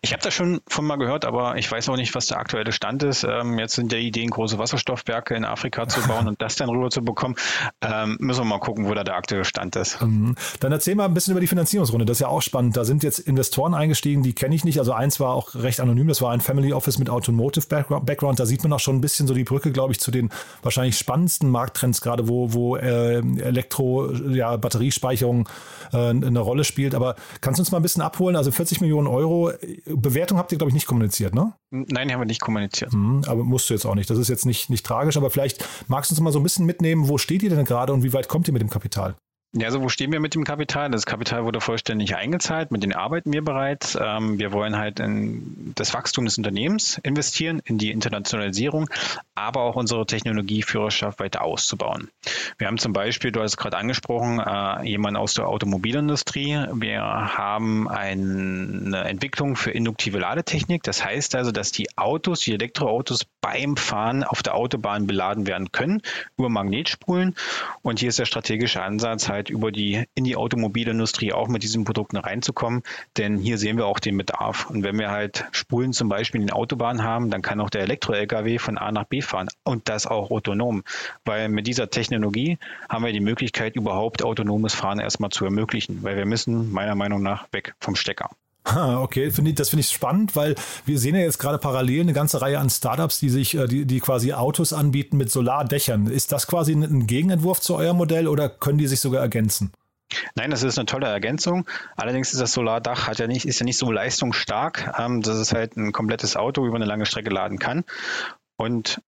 Ich 0.00 0.12
habe 0.12 0.22
das 0.22 0.34
schon 0.34 0.60
von 0.66 0.84
mal 0.84 0.96
gehört, 0.96 1.24
aber 1.24 1.56
ich 1.56 1.70
weiß 1.70 1.88
auch 1.88 1.96
nicht, 1.96 2.14
was 2.14 2.26
der 2.26 2.38
aktuelle 2.38 2.72
Stand 2.72 3.02
ist. 3.02 3.24
Ähm, 3.24 3.58
jetzt 3.58 3.74
sind 3.74 3.92
ja 3.92 3.98
Ideen, 3.98 4.30
große 4.30 4.58
Wasserstoffwerke 4.58 5.34
in 5.34 5.44
Afrika 5.44 5.86
zu 5.86 6.00
bauen 6.08 6.26
und 6.26 6.42
das 6.42 6.56
dann 6.56 6.68
rüber 6.68 6.90
zu 6.90 7.02
bekommen. 7.04 7.36
Ähm, 7.80 8.16
müssen 8.20 8.40
wir 8.40 8.44
mal 8.44 8.58
gucken, 8.58 8.86
wo 8.86 8.94
da 8.94 9.04
der 9.04 9.14
aktuelle 9.14 9.44
Stand 9.44 9.76
ist. 9.76 10.02
Mhm. 10.02 10.34
Dann 10.60 10.72
erzähl 10.72 10.94
mal 10.94 11.04
ein 11.04 11.14
bisschen 11.14 11.32
über 11.32 11.40
die 11.40 11.46
Finanzierungsrunde. 11.46 12.04
Das 12.04 12.16
ist 12.16 12.20
ja 12.20 12.28
auch 12.28 12.42
spannend. 12.42 12.76
Da 12.76 12.84
sind 12.84 13.02
jetzt 13.02 13.20
Investoren 13.20 13.74
eingestiegen, 13.74 14.22
die 14.22 14.32
kenne 14.32 14.54
ich 14.54 14.64
nicht. 14.64 14.78
Also 14.78 14.92
eins 14.92 15.20
war 15.20 15.34
auch 15.34 15.54
recht 15.54 15.80
anonym. 15.80 16.08
Das 16.08 16.20
war 16.20 16.32
ein 16.32 16.40
Family 16.40 16.72
Office 16.72 16.98
mit 16.98 17.08
Automotive 17.08 17.66
Background. 17.66 18.40
Da 18.40 18.46
sieht 18.46 18.62
man 18.64 18.72
auch 18.72 18.80
schon 18.80 18.96
ein 18.96 19.00
bisschen 19.00 19.28
so 19.28 19.34
die 19.34 19.44
Brücke, 19.44 19.70
glaube 19.70 19.92
ich, 19.92 20.00
zu 20.00 20.10
den 20.10 20.30
wahrscheinlich 20.62 20.98
spannendsten 20.98 21.48
Markttrends 21.50 22.00
gerade, 22.00 22.28
wo, 22.28 22.52
wo 22.52 22.76
äh, 22.76 23.18
Elektro, 23.18 24.12
ja, 24.12 24.56
Batteriespeicherung 24.56 25.48
äh, 25.92 25.96
eine 25.96 26.40
Rolle 26.40 26.64
spielt. 26.64 26.94
Aber 26.94 27.14
kannst 27.40 27.58
du 27.58 27.62
uns 27.62 27.70
mal 27.70 27.78
ein 27.78 27.82
bisschen 27.82 28.02
abholen? 28.02 28.34
Also 28.34 28.50
40 28.50 28.80
Millionen 28.80 29.06
Euro 29.06 29.51
Bewertung 29.86 30.38
habt 30.38 30.52
ihr, 30.52 30.58
glaube 30.58 30.70
ich, 30.70 30.74
nicht 30.74 30.86
kommuniziert, 30.86 31.34
ne? 31.34 31.54
Nein, 31.70 32.12
haben 32.12 32.20
wir 32.20 32.26
nicht 32.26 32.40
kommuniziert. 32.40 32.92
Mhm, 32.92 33.24
aber 33.26 33.44
musst 33.44 33.68
du 33.70 33.74
jetzt 33.74 33.84
auch 33.84 33.94
nicht. 33.94 34.10
Das 34.10 34.18
ist 34.18 34.28
jetzt 34.28 34.46
nicht, 34.46 34.70
nicht 34.70 34.84
tragisch, 34.84 35.16
aber 35.16 35.30
vielleicht 35.30 35.66
magst 35.88 36.10
du 36.10 36.14
uns 36.14 36.20
mal 36.20 36.32
so 36.32 36.40
ein 36.40 36.42
bisschen 36.42 36.66
mitnehmen, 36.66 37.08
wo 37.08 37.18
steht 37.18 37.42
ihr 37.42 37.50
denn 37.50 37.64
gerade 37.64 37.92
und 37.92 38.02
wie 38.02 38.12
weit 38.12 38.28
kommt 38.28 38.48
ihr 38.48 38.52
mit 38.52 38.62
dem 38.62 38.70
Kapital? 38.70 39.16
Ja, 39.54 39.66
also 39.66 39.82
wo 39.82 39.90
stehen 39.90 40.10
wir 40.12 40.20
mit 40.20 40.34
dem 40.34 40.44
Kapital? 40.44 40.90
Das 40.90 41.04
Kapital 41.04 41.44
wurde 41.44 41.60
vollständig 41.60 42.16
eingezahlt, 42.16 42.70
mit 42.70 42.82
denen 42.82 42.94
arbeiten 42.94 43.34
wir 43.34 43.44
bereits. 43.44 43.98
Ähm, 44.00 44.38
wir 44.38 44.50
wollen 44.52 44.78
halt 44.78 44.98
in 44.98 45.72
das 45.74 45.92
Wachstum 45.92 46.24
des 46.24 46.38
Unternehmens 46.38 46.96
investieren, 47.02 47.60
in 47.66 47.76
die 47.76 47.90
Internationalisierung, 47.90 48.88
aber 49.34 49.60
auch 49.60 49.76
unsere 49.76 50.06
Technologieführerschaft 50.06 51.20
weiter 51.20 51.42
auszubauen. 51.42 52.08
Wir 52.56 52.66
haben 52.66 52.78
zum 52.78 52.94
Beispiel, 52.94 53.30
du 53.30 53.42
hast 53.42 53.50
es 53.50 53.56
gerade 53.58 53.76
angesprochen, 53.76 54.40
äh, 54.40 54.88
jemanden 54.88 55.18
aus 55.18 55.34
der 55.34 55.46
Automobilindustrie. 55.48 56.68
Wir 56.72 57.02
haben 57.02 57.90
eine 57.90 59.04
Entwicklung 59.04 59.56
für 59.56 59.70
induktive 59.70 60.18
Ladetechnik. 60.18 60.82
Das 60.82 61.04
heißt 61.04 61.34
also, 61.34 61.52
dass 61.52 61.72
die 61.72 61.98
Autos, 61.98 62.40
die 62.40 62.54
Elektroautos 62.54 63.26
beim 63.42 63.76
Fahren 63.76 64.24
auf 64.24 64.42
der 64.42 64.54
Autobahn 64.54 65.06
beladen 65.06 65.46
werden 65.46 65.72
können 65.72 66.00
über 66.38 66.48
Magnetspulen. 66.48 67.34
Und 67.82 68.00
hier 68.00 68.08
ist 68.08 68.18
der 68.18 68.24
strategische 68.24 68.82
Ansatz 68.82 69.28
halt 69.28 69.41
über 69.50 69.72
die, 69.72 70.04
in 70.14 70.24
die 70.24 70.36
Automobilindustrie 70.36 71.32
auch 71.32 71.48
mit 71.48 71.62
diesen 71.62 71.84
Produkten 71.84 72.16
reinzukommen. 72.16 72.82
Denn 73.16 73.38
hier 73.38 73.58
sehen 73.58 73.76
wir 73.76 73.86
auch 73.86 73.98
den 73.98 74.16
Bedarf. 74.16 74.68
Und 74.70 74.82
wenn 74.82 74.98
wir 74.98 75.10
halt 75.10 75.44
Spulen 75.52 75.92
zum 75.92 76.08
Beispiel 76.08 76.40
in 76.40 76.48
den 76.48 76.54
Autobahnen 76.54 77.02
haben, 77.02 77.30
dann 77.30 77.42
kann 77.42 77.60
auch 77.60 77.70
der 77.70 77.82
Elektro-LKW 77.82 78.58
von 78.58 78.78
A 78.78 78.92
nach 78.92 79.04
B 79.04 79.22
fahren 79.22 79.48
und 79.64 79.88
das 79.88 80.06
auch 80.06 80.30
autonom. 80.30 80.84
Weil 81.24 81.48
mit 81.48 81.66
dieser 81.66 81.90
Technologie 81.90 82.58
haben 82.88 83.04
wir 83.04 83.12
die 83.12 83.20
Möglichkeit, 83.20 83.76
überhaupt 83.76 84.22
autonomes 84.22 84.74
Fahren 84.74 85.00
erstmal 85.00 85.30
zu 85.30 85.44
ermöglichen. 85.44 86.02
Weil 86.02 86.16
wir 86.16 86.26
müssen 86.26 86.72
meiner 86.72 86.94
Meinung 86.94 87.22
nach 87.22 87.46
weg 87.52 87.74
vom 87.80 87.96
Stecker. 87.96 88.30
Okay, 88.74 89.30
das 89.54 89.68
finde 89.68 89.80
ich 89.80 89.88
spannend, 89.88 90.36
weil 90.36 90.54
wir 90.86 90.98
sehen 90.98 91.14
ja 91.14 91.22
jetzt 91.22 91.38
gerade 91.38 91.58
parallel 91.58 92.02
eine 92.02 92.12
ganze 92.12 92.40
Reihe 92.40 92.58
an 92.58 92.70
Startups, 92.70 93.18
die 93.18 93.28
sich, 93.28 93.54
äh, 93.54 93.66
die, 93.66 93.84
die 93.86 94.00
quasi 94.00 94.32
Autos 94.32 94.72
anbieten 94.72 95.16
mit 95.16 95.30
Solardächern. 95.30 96.06
Ist 96.06 96.32
das 96.32 96.46
quasi 96.46 96.72
ein 96.72 97.06
Gegenentwurf 97.06 97.60
zu 97.60 97.74
eurem 97.74 97.96
Modell 97.96 98.28
oder 98.28 98.48
können 98.48 98.78
die 98.78 98.86
sich 98.86 99.00
sogar 99.00 99.20
ergänzen? 99.20 99.72
Nein, 100.34 100.50
das 100.50 100.62
ist 100.62 100.78
eine 100.78 100.86
tolle 100.86 101.06
Ergänzung. 101.06 101.66
Allerdings 101.96 102.32
ist 102.32 102.40
das 102.40 102.52
Solardach 102.52 103.08
hat 103.08 103.18
ja 103.18 103.26
nicht, 103.26 103.46
ist 103.46 103.60
ja 103.60 103.64
nicht 103.64 103.78
so 103.78 103.90
leistungsstark, 103.90 104.92
ähm, 104.98 105.22
dass 105.22 105.36
es 105.36 105.52
halt 105.52 105.76
ein 105.76 105.92
komplettes 105.92 106.36
Auto 106.36 106.66
über 106.66 106.76
eine 106.76 106.84
lange 106.84 107.06
Strecke 107.06 107.30
laden 107.30 107.58
kann. 107.58 107.84
Und 108.56 109.00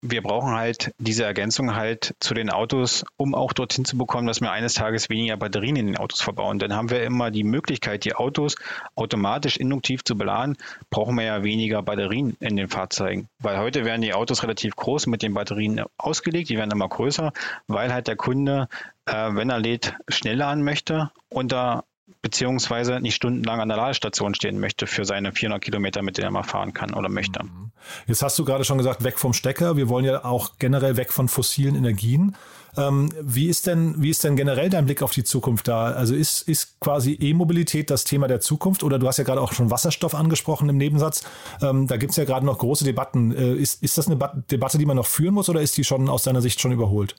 wir 0.00 0.22
brauchen 0.22 0.54
halt 0.54 0.92
diese 0.98 1.24
Ergänzung 1.24 1.74
halt 1.74 2.14
zu 2.20 2.34
den 2.34 2.50
Autos, 2.50 3.04
um 3.16 3.34
auch 3.34 3.52
dorthin 3.52 3.84
zu 3.84 3.98
bekommen, 3.98 4.26
dass 4.26 4.40
wir 4.40 4.52
eines 4.52 4.74
Tages 4.74 5.10
weniger 5.10 5.36
Batterien 5.36 5.76
in 5.76 5.86
den 5.86 5.96
Autos 5.96 6.20
verbauen. 6.20 6.58
Dann 6.58 6.72
haben 6.72 6.90
wir 6.90 7.02
immer 7.02 7.30
die 7.30 7.44
Möglichkeit, 7.44 8.04
die 8.04 8.14
Autos 8.14 8.54
automatisch 8.94 9.56
induktiv 9.56 10.04
zu 10.04 10.16
beladen, 10.16 10.56
brauchen 10.90 11.16
wir 11.16 11.24
ja 11.24 11.42
weniger 11.42 11.82
Batterien 11.82 12.36
in 12.40 12.56
den 12.56 12.68
Fahrzeugen. 12.68 13.28
Weil 13.40 13.58
heute 13.58 13.84
werden 13.84 14.02
die 14.02 14.14
Autos 14.14 14.42
relativ 14.42 14.76
groß 14.76 15.08
mit 15.08 15.22
den 15.22 15.34
Batterien 15.34 15.84
ausgelegt, 15.96 16.48
die 16.48 16.56
werden 16.56 16.70
immer 16.70 16.88
größer, 16.88 17.32
weil 17.66 17.92
halt 17.92 18.06
der 18.06 18.16
Kunde, 18.16 18.68
äh, 19.06 19.12
wenn 19.12 19.50
er 19.50 19.58
lädt, 19.58 19.94
schneller 20.08 20.46
an 20.46 20.62
möchte 20.62 21.10
da 21.30 21.84
beziehungsweise 22.22 23.00
nicht 23.00 23.14
stundenlang 23.14 23.60
an 23.60 23.68
der 23.68 23.76
Ladestation 23.76 24.34
stehen 24.34 24.58
möchte 24.58 24.86
für 24.86 25.04
seine 25.04 25.32
400 25.32 25.62
Kilometer, 25.62 26.02
mit 26.02 26.18
denen 26.18 26.26
er 26.26 26.30
mal 26.30 26.42
fahren 26.42 26.72
kann 26.72 26.94
oder 26.94 27.08
möchte. 27.08 27.44
Mhm. 27.44 27.72
Jetzt 28.06 28.22
hast 28.22 28.38
du 28.38 28.44
gerade 28.44 28.64
schon 28.64 28.78
gesagt, 28.78 29.04
weg 29.04 29.18
vom 29.18 29.32
Stecker. 29.32 29.76
Wir 29.76 29.88
wollen 29.88 30.04
ja 30.04 30.24
auch 30.24 30.58
generell 30.58 30.96
weg 30.96 31.12
von 31.12 31.28
fossilen 31.28 31.76
Energien. 31.76 32.36
Ähm, 32.76 33.10
wie, 33.20 33.48
ist 33.48 33.66
denn, 33.66 33.94
wie 34.02 34.10
ist 34.10 34.24
denn 34.24 34.36
generell 34.36 34.68
dein 34.68 34.84
Blick 34.84 35.02
auf 35.02 35.12
die 35.12 35.24
Zukunft 35.24 35.68
da? 35.68 35.86
Also 35.86 36.14
ist, 36.14 36.42
ist 36.48 36.78
quasi 36.80 37.14
E-Mobilität 37.14 37.90
das 37.90 38.04
Thema 38.04 38.28
der 38.28 38.40
Zukunft? 38.40 38.82
Oder 38.82 38.98
du 38.98 39.06
hast 39.06 39.16
ja 39.16 39.24
gerade 39.24 39.40
auch 39.40 39.52
schon 39.52 39.70
Wasserstoff 39.70 40.14
angesprochen 40.14 40.68
im 40.68 40.76
Nebensatz. 40.76 41.24
Ähm, 41.62 41.86
da 41.86 41.96
gibt 41.96 42.10
es 42.10 42.16
ja 42.16 42.24
gerade 42.24 42.44
noch 42.44 42.58
große 42.58 42.84
Debatten. 42.84 43.32
Äh, 43.32 43.54
ist, 43.54 43.82
ist 43.82 43.96
das 43.96 44.08
eine 44.08 44.18
Debatte, 44.50 44.78
die 44.78 44.86
man 44.86 44.96
noch 44.96 45.06
führen 45.06 45.34
muss 45.34 45.48
oder 45.48 45.60
ist 45.60 45.76
die 45.76 45.84
schon 45.84 46.08
aus 46.08 46.24
deiner 46.24 46.42
Sicht 46.42 46.60
schon 46.60 46.72
überholt? 46.72 47.16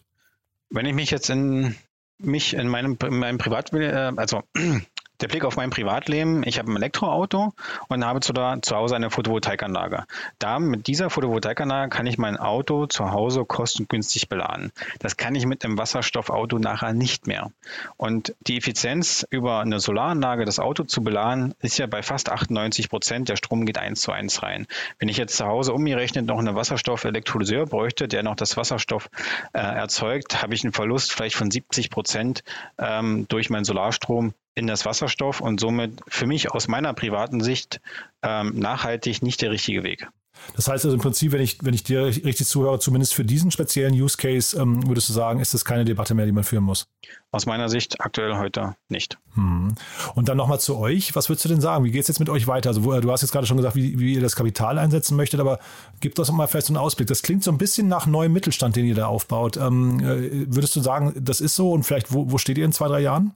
Wenn 0.70 0.86
ich 0.86 0.94
mich 0.94 1.10
jetzt 1.10 1.30
in 1.30 1.76
mich 2.20 2.54
in 2.54 2.68
meinem, 2.68 2.98
in 3.04 3.18
meinem 3.18 3.38
Privat, 3.38 3.74
äh, 3.74 4.12
also 4.16 4.44
der 5.22 5.28
Blick 5.28 5.46
auf 5.46 5.56
mein 5.56 5.70
Privatleben. 5.70 6.44
Ich 6.46 6.60
habe 6.60 6.72
ein 6.72 6.76
Elektroauto 6.76 7.54
und 7.88 8.06
habe 8.06 8.20
zu, 8.22 8.34
da, 8.34 8.62
zu 8.62 8.76
Hause 8.76 8.96
eine 8.96 9.10
Photovoltaikanlage. 9.10 10.06
Da 10.40 10.60
mit 10.60 10.88
dieser 10.88 11.10
Photovoltaikanlage 11.10 11.90
kann 11.90 12.08
ich 12.08 12.18
mein 12.18 12.38
Auto 12.38 12.86
zu 12.86 13.12
Hause 13.12 13.46
kostengünstig 13.46 14.30
beladen. 14.30 14.72
Das 15.00 15.18
kann 15.18 15.36
ich 15.36 15.46
mit 15.46 15.64
einem 15.66 15.78
Wasserstoffauto 15.78 16.60
nachher 16.60 16.94
nicht 16.94 17.28
mehr. 17.28 17.52
Und 17.98 18.36
die 18.48 18.58
Effizienz 18.58 19.26
über 19.30 19.60
eine 19.60 19.80
Solaranlage 19.80 20.46
das 20.46 20.60
Auto 20.60 20.84
zu 20.84 21.04
beladen, 21.04 21.54
ist 21.60 21.78
ja 21.78 21.88
bei 21.88 22.02
fast 22.02 22.30
98 22.30 22.90
Prozent. 22.90 23.30
Der 23.30 23.36
Strom 23.36 23.66
geht 23.66 23.78
eins 23.78 24.02
zu 24.02 24.12
eins 24.12 24.42
rein. 24.44 24.68
Wenn 24.98 25.10
ich 25.10 25.18
jetzt 25.18 25.38
zu 25.38 25.46
Hause 25.46 25.74
umgerechnet 25.74 26.26
noch 26.26 26.40
einen 26.40 26.56
Wasserstoffelektrolyseur 26.56 27.66
bräuchte, 27.66 28.08
der 28.08 28.24
noch 28.24 28.36
das 28.36 28.58
Wasserstoff 28.58 29.10
äh, 29.54 29.60
erzeugt, 29.60 30.42
habe 30.42 30.54
ich 30.54 30.64
einen 30.64 30.74
Verlust 30.74 31.12
vielleicht 31.12 31.36
von 31.36 31.52
70 31.52 31.90
Prozent 31.90 32.44
ähm, 32.78 33.26
durch 33.28 33.50
meinen 33.50 33.66
Solarstrom 33.66 34.34
in 34.56 34.68
das 34.68 34.86
Wasserstoff 34.86 35.42
und 35.42 35.60
somit 35.60 36.02
für 36.08 36.28
mich 36.28 36.52
aus 36.52 36.68
meiner 36.68 36.94
privaten 36.94 37.42
Sicht 37.42 37.82
ähm, 38.24 38.58
nachhaltig 38.58 39.22
nicht 39.22 39.42
der 39.42 39.52
richtige 39.52 39.84
Weg. 39.84 40.08
Das 40.56 40.68
heißt 40.68 40.86
also 40.86 40.96
im 40.96 41.02
Prinzip, 41.02 41.32
wenn 41.32 41.42
ich, 41.42 41.58
wenn 41.64 41.74
ich 41.74 41.84
dir 41.84 42.06
richtig 42.06 42.48
zuhöre, 42.48 42.80
zumindest 42.80 43.14
für 43.14 43.26
diesen 43.26 43.52
speziellen 43.52 43.94
Use 43.94 44.18
Case, 44.18 44.60
ähm, 44.60 44.88
würdest 44.88 45.10
du 45.10 45.14
sagen, 45.14 45.40
ist 45.40 45.54
das 45.54 45.66
keine 45.66 45.86
Debatte 45.86 46.14
mehr, 46.14 46.26
die 46.26 46.32
man 46.32 46.44
führen 46.44 46.64
muss? 46.64 46.88
Aus 47.32 47.46
meiner 47.46 47.70
Sicht 47.70 48.02
aktuell 48.02 48.38
heute 48.38 48.76
nicht. 48.88 49.18
Hm. 49.36 49.76
Und 50.16 50.30
dann 50.30 50.38
nochmal 50.38 50.60
zu 50.60 50.78
euch. 50.78 51.16
Was 51.16 51.30
würdest 51.30 51.46
du 51.46 51.50
denn 51.50 51.62
sagen? 51.62 51.84
Wie 51.84 51.92
geht 51.92 52.02
es 52.02 52.08
jetzt 52.08 52.20
mit 52.20 52.30
euch 52.30 52.48
weiter? 52.48 52.70
Also, 52.70 52.84
wo, 52.84 53.00
du 53.00 53.12
hast 53.12 53.22
jetzt 53.22 53.32
gerade 53.32 53.46
schon 53.46 53.58
gesagt, 53.58 53.76
wie, 53.76 54.00
wie, 54.00 54.16
ihr 54.16 54.22
das 54.22 54.36
Kapital 54.36 54.78
einsetzen 54.78 55.16
möchtet, 55.16 55.40
aber 55.40 55.60
gib 56.00 56.16
doch 56.16 56.30
mal 56.32 56.48
vielleicht 56.48 56.68
so 56.68 56.74
einen 56.74 56.84
Ausblick. 56.84 57.08
Das 57.08 57.22
klingt 57.22 57.44
so 57.44 57.52
ein 57.52 57.58
bisschen 57.58 57.88
nach 57.88 58.06
neuem 58.06 58.34
Mittelstand, 58.34 58.76
den 58.76 58.86
ihr 58.86 58.96
da 58.96 59.08
aufbaut. 59.08 59.58
Ähm, 59.58 60.00
äh, 60.00 60.54
würdest 60.54 60.76
du 60.76 60.82
sagen, 60.82 61.14
das 61.20 61.42
ist 61.42 61.56
so 61.56 61.72
und 61.72 61.84
vielleicht, 61.84 62.12
wo, 62.14 62.32
wo 62.32 62.38
steht 62.38 62.58
ihr 62.58 62.66
in 62.66 62.72
zwei, 62.72 62.88
drei 62.88 63.02
Jahren? 63.02 63.34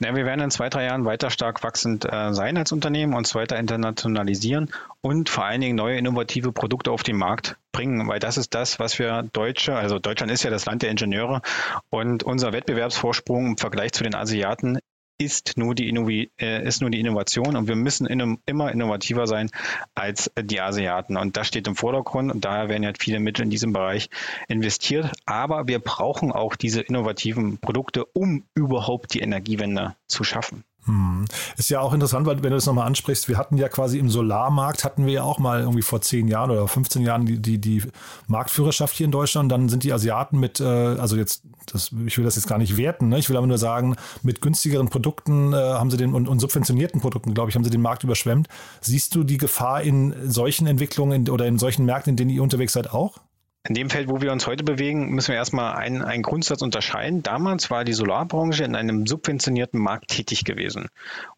Ja, 0.00 0.14
wir 0.14 0.24
werden 0.24 0.40
in 0.40 0.50
zwei, 0.50 0.68
drei 0.68 0.84
Jahren 0.84 1.04
weiter 1.04 1.30
stark 1.30 1.62
wachsend 1.62 2.04
äh, 2.04 2.32
sein 2.32 2.56
als 2.56 2.72
Unternehmen, 2.72 3.14
uns 3.14 3.34
weiter 3.34 3.58
internationalisieren 3.58 4.70
und 5.00 5.28
vor 5.28 5.44
allen 5.44 5.60
Dingen 5.60 5.76
neue 5.76 5.98
innovative 5.98 6.52
Produkte 6.52 6.90
auf 6.90 7.02
den 7.02 7.16
Markt 7.16 7.56
bringen, 7.72 8.06
weil 8.08 8.20
das 8.20 8.36
ist 8.36 8.54
das, 8.54 8.78
was 8.78 8.98
wir 8.98 9.24
Deutsche, 9.32 9.74
also 9.74 9.98
Deutschland 9.98 10.30
ist 10.30 10.42
ja 10.42 10.50
das 10.50 10.66
Land 10.66 10.82
der 10.82 10.90
Ingenieure 10.90 11.42
und 11.90 12.22
unser 12.22 12.52
Wettbewerbsvorsprung 12.52 13.46
im 13.46 13.56
Vergleich 13.56 13.92
zu 13.92 14.04
den 14.04 14.14
Asiaten 14.14 14.78
ist 15.24 15.56
nur 15.56 15.74
die, 15.74 15.88
Innovi 15.88 16.30
äh, 16.40 16.66
ist 16.66 16.80
nur 16.80 16.90
die 16.90 17.00
Innovation 17.00 17.56
und 17.56 17.68
wir 17.68 17.76
müssen 17.76 18.06
in, 18.06 18.38
immer 18.46 18.72
innovativer 18.72 19.26
sein 19.26 19.50
als 19.94 20.30
die 20.38 20.60
Asiaten. 20.60 21.16
Und 21.16 21.36
das 21.36 21.48
steht 21.48 21.66
im 21.66 21.76
Vordergrund 21.76 22.32
und 22.32 22.44
daher 22.44 22.68
werden 22.68 22.82
ja 22.82 22.92
viele 22.98 23.20
Mittel 23.20 23.42
in 23.44 23.50
diesem 23.50 23.72
Bereich 23.72 24.10
investiert. 24.48 25.10
Aber 25.26 25.68
wir 25.68 25.78
brauchen 25.78 26.32
auch 26.32 26.56
diese 26.56 26.80
innovativen 26.80 27.58
Produkte, 27.58 28.04
um 28.06 28.44
überhaupt 28.54 29.14
die 29.14 29.20
Energiewende 29.20 29.96
zu 30.06 30.24
schaffen. 30.24 30.64
Hm. 30.84 31.26
Ist 31.56 31.70
ja 31.70 31.80
auch 31.80 31.92
interessant, 31.92 32.26
weil 32.26 32.42
wenn 32.42 32.50
du 32.50 32.56
das 32.56 32.66
nochmal 32.66 32.88
ansprichst, 32.88 33.28
wir 33.28 33.38
hatten 33.38 33.56
ja 33.56 33.68
quasi 33.68 33.98
im 33.98 34.10
Solarmarkt, 34.10 34.84
hatten 34.84 35.06
wir 35.06 35.12
ja 35.12 35.22
auch 35.22 35.38
mal 35.38 35.60
irgendwie 35.60 35.82
vor 35.82 36.00
10 36.00 36.26
Jahren 36.26 36.50
oder 36.50 36.66
15 36.66 37.02
Jahren 37.02 37.24
die, 37.24 37.38
die, 37.38 37.58
die 37.58 37.82
Marktführerschaft 38.26 38.96
hier 38.96 39.06
in 39.06 39.12
Deutschland. 39.12 39.52
Dann 39.52 39.68
sind 39.68 39.84
die 39.84 39.92
Asiaten 39.92 40.40
mit, 40.40 40.58
äh, 40.58 40.64
also 40.64 41.16
jetzt, 41.16 41.44
das, 41.72 41.92
ich 42.06 42.18
will 42.18 42.24
das 42.24 42.34
jetzt 42.34 42.48
gar 42.48 42.58
nicht 42.58 42.76
werten, 42.76 43.08
ne? 43.08 43.18
ich 43.18 43.28
will 43.30 43.36
aber 43.36 43.46
nur 43.46 43.58
sagen, 43.58 43.94
mit 44.22 44.40
günstigeren 44.40 44.88
Produkten 44.88 45.52
äh, 45.52 45.56
haben 45.56 45.90
sie 45.90 45.96
den 45.96 46.14
und, 46.14 46.26
und 46.28 46.40
subventionierten 46.40 47.00
Produkten, 47.00 47.32
glaube 47.32 47.50
ich, 47.50 47.54
haben 47.54 47.64
sie 47.64 47.70
den 47.70 47.82
Markt 47.82 48.02
überschwemmt. 48.02 48.48
Siehst 48.80 49.14
du 49.14 49.22
die 49.22 49.38
Gefahr 49.38 49.82
in 49.82 50.14
solchen 50.28 50.66
Entwicklungen 50.66 51.28
oder 51.28 51.46
in 51.46 51.60
solchen 51.60 51.84
Märkten, 51.84 52.10
in 52.10 52.16
denen 52.16 52.30
ihr 52.30 52.42
unterwegs 52.42 52.72
seid, 52.72 52.92
auch? 52.92 53.18
In 53.64 53.74
dem 53.74 53.90
Feld, 53.90 54.08
wo 54.08 54.20
wir 54.20 54.32
uns 54.32 54.48
heute 54.48 54.64
bewegen, 54.64 55.10
müssen 55.10 55.28
wir 55.28 55.36
erstmal 55.36 55.74
einen, 55.76 56.02
einen 56.02 56.24
Grundsatz 56.24 56.62
unterscheiden. 56.62 57.22
Damals 57.22 57.70
war 57.70 57.84
die 57.84 57.92
Solarbranche 57.92 58.64
in 58.64 58.74
einem 58.74 59.06
subventionierten 59.06 59.78
Markt 59.78 60.08
tätig 60.08 60.44
gewesen. 60.44 60.88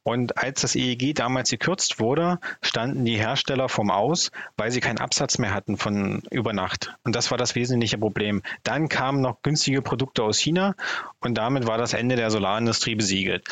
Und 0.02 0.38
als 0.38 0.62
das 0.62 0.74
EEG 0.74 1.14
damals 1.14 1.50
gekürzt 1.50 2.00
wurde, 2.00 2.40
standen 2.62 3.04
die 3.04 3.18
Hersteller 3.18 3.68
vom 3.68 3.90
Aus, 3.90 4.30
weil 4.56 4.70
sie 4.70 4.80
keinen 4.80 4.98
Absatz 4.98 5.36
mehr 5.36 5.52
hatten 5.52 5.76
von 5.76 6.22
über 6.30 6.54
Nacht. 6.54 6.94
Und 7.04 7.14
das 7.14 7.30
war 7.30 7.36
das 7.36 7.54
wesentliche 7.56 7.98
Problem. 7.98 8.40
Dann 8.62 8.88
kamen 8.88 9.20
noch 9.20 9.42
günstige 9.42 9.82
Produkte 9.82 10.22
aus 10.22 10.38
China 10.38 10.76
und 11.20 11.34
damit 11.34 11.66
war 11.66 11.76
das 11.76 11.92
Ende 11.92 12.16
der 12.16 12.30
Solarindustrie 12.30 12.94
besiegelt. 12.94 13.46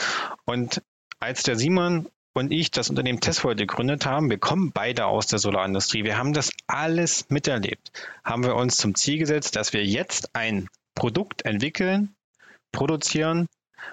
Und 0.47 0.83
als 1.21 1.43
der 1.43 1.57
Simon 1.57 2.09
und 2.35 2.53
ich 2.53 2.71
das 2.71 2.91
Unternehmen 2.91 3.21
Tesla 3.21 3.55
gegründet 3.55 4.07
haben, 4.07 4.31
wir 4.31 4.39
kommen 4.39 4.73
beide 4.73 5.07
aus 5.07 5.27
der 5.27 5.39
Solarindustrie. 5.39 6.05
Wir 6.05 6.17
haben 6.19 6.33
das 6.33 6.51
alles 6.67 7.29
miterlebt. 7.29 7.93
Haben 8.25 8.45
wir 8.45 8.57
uns 8.57 8.77
zum 8.77 8.95
Ziel 8.95 9.19
gesetzt, 9.19 9.57
dass 9.57 9.73
wir 9.73 9.85
jetzt 9.85 10.35
ein 10.35 10.69
Produkt 10.95 11.45
entwickeln, 11.45 12.15
produzieren, 12.73 13.49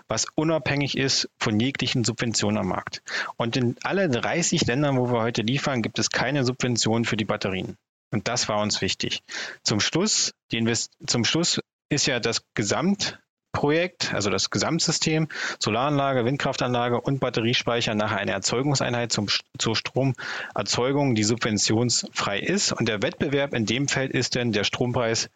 was 0.07 0.25
unabhängig 0.35 0.97
ist 0.97 1.29
von 1.39 1.59
jeglichen 1.59 2.03
Subventionen 2.03 2.59
am 2.59 2.67
Markt. 2.67 3.01
Und 3.37 3.57
in 3.57 3.75
alle 3.83 4.09
30 4.09 4.65
Ländern, 4.65 4.97
wo 4.97 5.11
wir 5.11 5.21
heute 5.21 5.41
liefern, 5.41 5.81
gibt 5.81 5.99
es 5.99 6.09
keine 6.09 6.43
Subventionen 6.43 7.05
für 7.05 7.17
die 7.17 7.25
Batterien. 7.25 7.75
Und 8.11 8.27
das 8.27 8.49
war 8.49 8.61
uns 8.61 8.81
wichtig. 8.81 9.21
Zum 9.63 9.79
Schluss, 9.79 10.33
zum 11.05 11.25
Schluss 11.25 11.59
ist 11.89 12.05
ja 12.05 12.19
das 12.19 12.43
Gesamt 12.53 13.19
Projekt, 13.59 14.13
also 14.13 14.29
das 14.29 14.51
Gesamtsystem, 14.51 15.27
Solaranlage, 15.59 16.23
Windkraftanlage 16.23 17.01
und 17.01 17.19
Batteriespeicher 17.19 17.93
nachher 17.93 18.19
eine 18.19 18.31
Erzeugungseinheit 18.31 19.11
zum, 19.11 19.27
zur 19.57 19.75
Stromerzeugung, 19.75 21.13
die 21.13 21.25
subventionsfrei 21.25 22.39
ist. 22.39 22.71
Und 22.71 22.87
der 22.87 23.01
Wettbewerb 23.01 23.53
in 23.53 23.65
dem 23.65 23.89
Feld 23.89 24.13
ist 24.13 24.35
denn 24.35 24.53
der 24.53 24.63
Strompreis, 24.63 25.29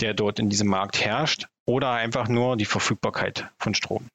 der 0.00 0.14
dort 0.14 0.38
in 0.38 0.48
diesem 0.48 0.68
Markt 0.68 1.04
herrscht 1.04 1.48
oder 1.66 1.90
einfach 1.90 2.28
nur 2.28 2.56
die 2.56 2.64
Verfügbarkeit 2.64 3.50
von 3.58 3.74
Strom. 3.74 4.08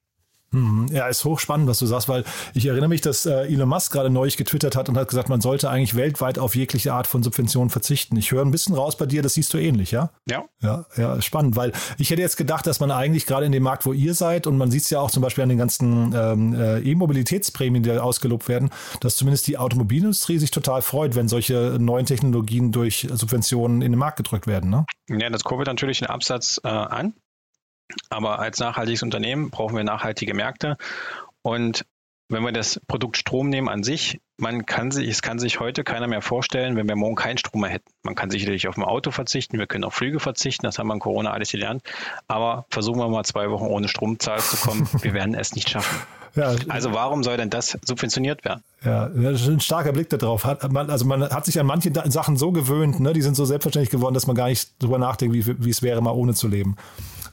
Mhm. 0.54 0.86
Ja, 0.92 1.08
ist 1.08 1.24
hochspannend, 1.24 1.66
was 1.68 1.78
du 1.80 1.86
sagst, 1.86 2.08
weil 2.08 2.24
ich 2.54 2.66
erinnere 2.66 2.88
mich, 2.88 3.00
dass 3.00 3.26
äh, 3.26 3.46
Elon 3.46 3.68
Musk 3.68 3.92
gerade 3.92 4.08
neulich 4.08 4.36
getwittert 4.36 4.76
hat 4.76 4.88
und 4.88 4.96
hat 4.96 5.08
gesagt, 5.08 5.28
man 5.28 5.40
sollte 5.40 5.68
eigentlich 5.68 5.96
weltweit 5.96 6.38
auf 6.38 6.54
jegliche 6.54 6.92
Art 6.92 7.06
von 7.06 7.22
Subventionen 7.22 7.70
verzichten. 7.70 8.16
Ich 8.16 8.30
höre 8.30 8.42
ein 8.42 8.52
bisschen 8.52 8.74
raus 8.74 8.96
bei 8.96 9.06
dir, 9.06 9.22
das 9.22 9.34
siehst 9.34 9.52
du 9.52 9.58
ähnlich, 9.58 9.90
ja? 9.90 10.10
Ja. 10.28 10.44
Ja, 10.62 10.86
ja 10.96 11.20
spannend, 11.20 11.56
weil 11.56 11.72
ich 11.98 12.10
hätte 12.10 12.22
jetzt 12.22 12.36
gedacht, 12.36 12.66
dass 12.66 12.78
man 12.78 12.90
eigentlich 12.90 13.26
gerade 13.26 13.46
in 13.46 13.52
dem 13.52 13.64
Markt, 13.64 13.84
wo 13.84 13.92
ihr 13.92 14.14
seid, 14.14 14.46
und 14.46 14.56
man 14.56 14.70
sieht 14.70 14.82
es 14.82 14.90
ja 14.90 15.00
auch 15.00 15.10
zum 15.10 15.22
Beispiel 15.22 15.42
an 15.42 15.48
den 15.48 15.58
ganzen 15.58 16.14
ähm, 16.16 16.54
äh, 16.54 16.78
E-Mobilitätsprämien, 16.80 17.82
die 17.82 17.90
ausgelobt 17.90 18.48
werden, 18.48 18.70
dass 19.00 19.16
zumindest 19.16 19.46
die 19.48 19.58
Automobilindustrie 19.58 20.38
sich 20.38 20.50
total 20.52 20.82
freut, 20.82 21.16
wenn 21.16 21.28
solche 21.28 21.76
neuen 21.80 22.06
Technologien 22.06 22.70
durch 22.70 23.08
Subventionen 23.12 23.82
in 23.82 23.92
den 23.92 23.98
Markt 23.98 24.18
gedrückt 24.18 24.46
werden, 24.46 24.70
ne? 24.70 24.86
Ja, 25.08 25.28
das 25.28 25.44
kurbelt 25.44 25.66
natürlich 25.66 25.98
den 25.98 26.08
Absatz 26.08 26.60
äh, 26.64 26.68
an. 26.68 27.14
Aber 28.10 28.38
als 28.38 28.58
nachhaltiges 28.58 29.02
Unternehmen 29.02 29.50
brauchen 29.50 29.76
wir 29.76 29.84
nachhaltige 29.84 30.34
Märkte. 30.34 30.76
Und 31.42 31.84
wenn 32.28 32.42
wir 32.42 32.52
das 32.52 32.80
Produkt 32.88 33.16
Strom 33.16 33.48
nehmen 33.50 33.68
an 33.68 33.82
sich, 33.82 34.20
man 34.38 34.66
kann 34.66 34.90
sich, 34.90 35.08
es 35.08 35.22
kann 35.22 35.38
sich 35.38 35.60
heute 35.60 35.84
keiner 35.84 36.06
mehr 36.06 36.22
vorstellen, 36.22 36.76
wenn 36.76 36.88
wir 36.88 36.96
morgen 36.96 37.14
keinen 37.14 37.38
Strom 37.38 37.60
mehr 37.60 37.70
hätten. 37.70 37.90
Man 38.02 38.14
kann 38.14 38.30
sicherlich 38.30 38.66
auf 38.66 38.76
ein 38.76 38.82
Auto 38.82 39.10
verzichten, 39.10 39.58
wir 39.58 39.66
können 39.66 39.84
auf 39.84 39.94
Flüge 39.94 40.20
verzichten, 40.20 40.64
das 40.66 40.78
haben 40.78 40.88
wir 40.88 40.94
in 40.94 41.00
Corona 41.00 41.32
alles 41.32 41.52
gelernt. 41.52 41.82
Aber 42.26 42.66
versuchen 42.70 42.98
wir 42.98 43.08
mal 43.08 43.24
zwei 43.24 43.50
Wochen 43.50 43.66
ohne 43.66 43.88
Stromzahl 43.88 44.40
zu 44.40 44.56
kommen, 44.56 44.88
wir 45.02 45.12
werden 45.12 45.34
es 45.34 45.54
nicht 45.54 45.68
schaffen. 45.68 46.00
Ja, 46.34 46.56
also 46.68 46.92
warum 46.92 47.22
soll 47.22 47.36
denn 47.36 47.50
das 47.50 47.78
subventioniert 47.84 48.44
werden? 48.44 48.64
Ja, 48.84 49.08
das 49.08 49.42
ist 49.42 49.48
ein 49.48 49.60
starker 49.60 49.92
Blick 49.92 50.08
darauf. 50.08 50.44
Hat, 50.44 50.68
man, 50.72 50.90
also 50.90 51.04
man 51.04 51.22
hat 51.30 51.44
sich 51.44 51.60
an 51.60 51.66
manche 51.66 51.92
Sachen 52.10 52.36
so 52.36 52.50
gewöhnt, 52.50 52.98
ne, 52.98 53.12
die 53.12 53.22
sind 53.22 53.36
so 53.36 53.44
selbstverständlich 53.44 53.90
geworden, 53.90 54.14
dass 54.14 54.26
man 54.26 54.34
gar 54.34 54.48
nicht 54.48 54.82
drüber 54.82 54.98
nachdenkt, 54.98 55.32
wie, 55.34 55.64
wie 55.64 55.70
es 55.70 55.82
wäre, 55.82 56.00
mal 56.00 56.10
ohne 56.10 56.34
zu 56.34 56.48
leben. 56.48 56.76